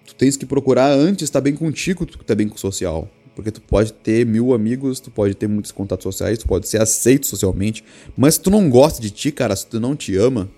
tu 0.04 0.14
tens 0.14 0.36
que 0.36 0.44
procurar 0.44 0.90
antes 0.90 1.24
estar 1.24 1.40
tá 1.40 1.44
bem 1.44 1.54
contigo, 1.54 2.04
tu 2.04 2.18
tá 2.18 2.34
bem 2.34 2.48
com 2.48 2.56
o 2.56 2.58
social. 2.58 3.08
Porque 3.34 3.50
tu 3.50 3.60
pode 3.60 3.92
ter 3.92 4.26
mil 4.26 4.52
amigos, 4.52 5.00
tu 5.00 5.10
pode 5.10 5.34
ter 5.34 5.48
muitos 5.48 5.72
contatos 5.72 6.04
sociais, 6.04 6.38
tu 6.38 6.46
pode 6.46 6.68
ser 6.68 6.80
aceito 6.80 7.26
socialmente. 7.26 7.82
Mas 8.16 8.34
se 8.34 8.40
tu 8.40 8.50
não 8.50 8.68
gosta 8.68 9.00
de 9.00 9.10
ti, 9.10 9.32
cara, 9.32 9.56
se 9.56 9.66
tu 9.66 9.80
não 9.80 9.96
te 9.96 10.16
ama, 10.16 10.50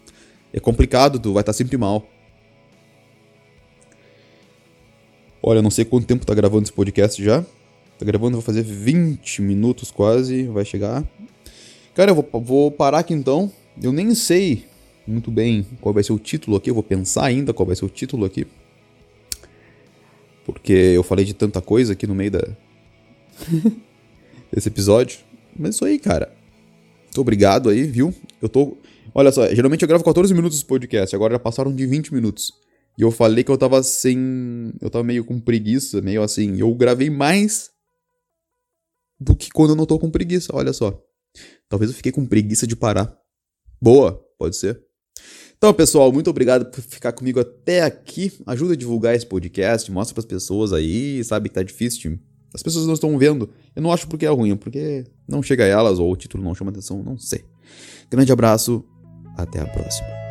é 0.53 0.59
complicado, 0.59 1.19
tu 1.19 1.33
vai 1.33 1.43
estar 1.43 1.53
sempre 1.53 1.77
mal. 1.77 2.07
Olha, 5.43 5.61
não 5.61 5.71
sei 5.71 5.85
quanto 5.85 6.07
tempo 6.07 6.25
tá 6.25 6.35
gravando 6.35 6.65
esse 6.65 6.73
podcast 6.73 7.23
já. 7.23 7.43
Tá 7.99 8.05
gravando, 8.05 8.33
vou 8.33 8.43
fazer 8.43 8.63
20 8.63 9.43
minutos 9.43 9.91
quase, 9.91 10.45
vai 10.45 10.65
chegar. 10.65 11.05
Cara, 11.95 12.11
eu 12.11 12.15
vou, 12.15 12.41
vou 12.41 12.71
parar 12.71 13.01
aqui 13.01 13.15
então. 13.15 13.53
Eu 13.81 13.93
nem 13.93 14.15
sei 14.15 14.65
muito 15.07 15.31
bem 15.31 15.67
qual 15.81 15.93
vai 15.93 16.03
ser 16.03 16.13
o 16.13 16.19
título 16.19 16.57
aqui. 16.57 16.71
Eu 16.71 16.75
vou 16.75 16.83
pensar 16.83 17.25
ainda 17.25 17.53
qual 17.53 17.67
vai 17.67 17.77
ser 17.77 17.85
o 17.85 17.89
título 17.89 18.25
aqui. 18.25 18.47
Porque 20.45 20.73
eu 20.73 21.03
falei 21.03 21.25
de 21.25 21.35
tanta 21.35 21.61
coisa 21.61 21.93
aqui 21.93 22.07
no 22.07 22.15
meio 22.15 22.33
da... 22.33 22.41
desse 24.53 24.69
episódio. 24.69 25.19
Mas 25.57 25.75
isso 25.75 25.85
aí, 25.85 25.99
cara. 25.99 26.35
Muito 27.05 27.21
obrigado 27.21 27.71
aí, 27.71 27.85
viu? 27.85 28.13
Eu 28.43 28.49
tô. 28.49 28.77
Olha 29.15 29.31
só, 29.31 29.47
geralmente 29.55 29.83
eu 29.83 29.89
gravo 29.89 30.03
14 30.03 30.35
minutos 30.35 30.59
de 30.59 30.65
podcast, 30.65 31.15
agora 31.15 31.35
já 31.35 31.39
passaram 31.39 31.73
de 31.73 31.87
20 31.87 32.13
minutos. 32.13 32.53
E 32.99 33.03
eu 33.03 33.11
falei 33.11 33.45
que 33.45 33.51
eu 33.51 33.59
tava 33.59 33.83
sem. 33.83 34.73
Eu 34.81 34.91
tava 34.91 35.05
meio 35.05 35.25
com 35.25 35.41
preguiça, 35.41 36.01
meio 36.01 36.23
assim. 36.23 36.59
Eu 36.59 36.75
gravei 36.75 37.11
mais 37.11 37.71
do 39.19 39.37
que 39.37 39.51
quando 39.51 39.71
eu 39.71 39.77
não 39.77 39.87
tô 39.87 39.99
com 39.99 40.11
preguiça, 40.11 40.55
olha 40.55 40.73
só. 40.73 41.01
Talvez 41.69 41.91
eu 41.91 41.97
fiquei 41.97 42.13
com 42.13 42.27
preguiça 42.27 42.67
de 42.67 42.77
parar. 42.77 43.17
Boa, 43.81 44.25
pode 44.39 44.57
ser. 44.57 44.81
Então, 45.64 45.72
pessoal, 45.72 46.12
muito 46.12 46.29
obrigado 46.29 46.66
por 46.66 46.83
ficar 46.83 47.11
comigo 47.12 47.40
até 47.40 47.81
aqui. 47.81 48.31
Ajuda 48.44 48.74
a 48.74 48.77
divulgar 48.77 49.14
esse 49.14 49.24
podcast, 49.24 49.90
mostra 49.90 50.12
para 50.12 50.20
as 50.20 50.27
pessoas 50.27 50.74
aí, 50.74 51.24
sabe 51.24 51.48
que 51.48 51.55
tá 51.55 51.62
difícil. 51.62 52.18
As 52.53 52.62
pessoas 52.62 52.87
não 52.87 52.92
estão 52.92 53.16
vendo. 53.16 53.48
Eu 53.74 53.81
não 53.81 53.90
acho 53.90 54.07
porque 54.07 54.27
é 54.27 54.29
ruim, 54.29 54.55
porque 54.59 55.05
não 55.27 55.42
chega 55.42 55.64
a 55.64 55.66
elas 55.66 55.98
ou 55.98 56.12
o 56.12 56.16
título 56.16 56.44
não 56.44 56.55
chama 56.55 56.70
atenção, 56.70 57.03
não 57.03 57.16
sei. 57.16 57.46
Grande 58.11 58.31
abraço, 58.31 58.85
até 59.38 59.59
a 59.59 59.66
próxima. 59.66 60.24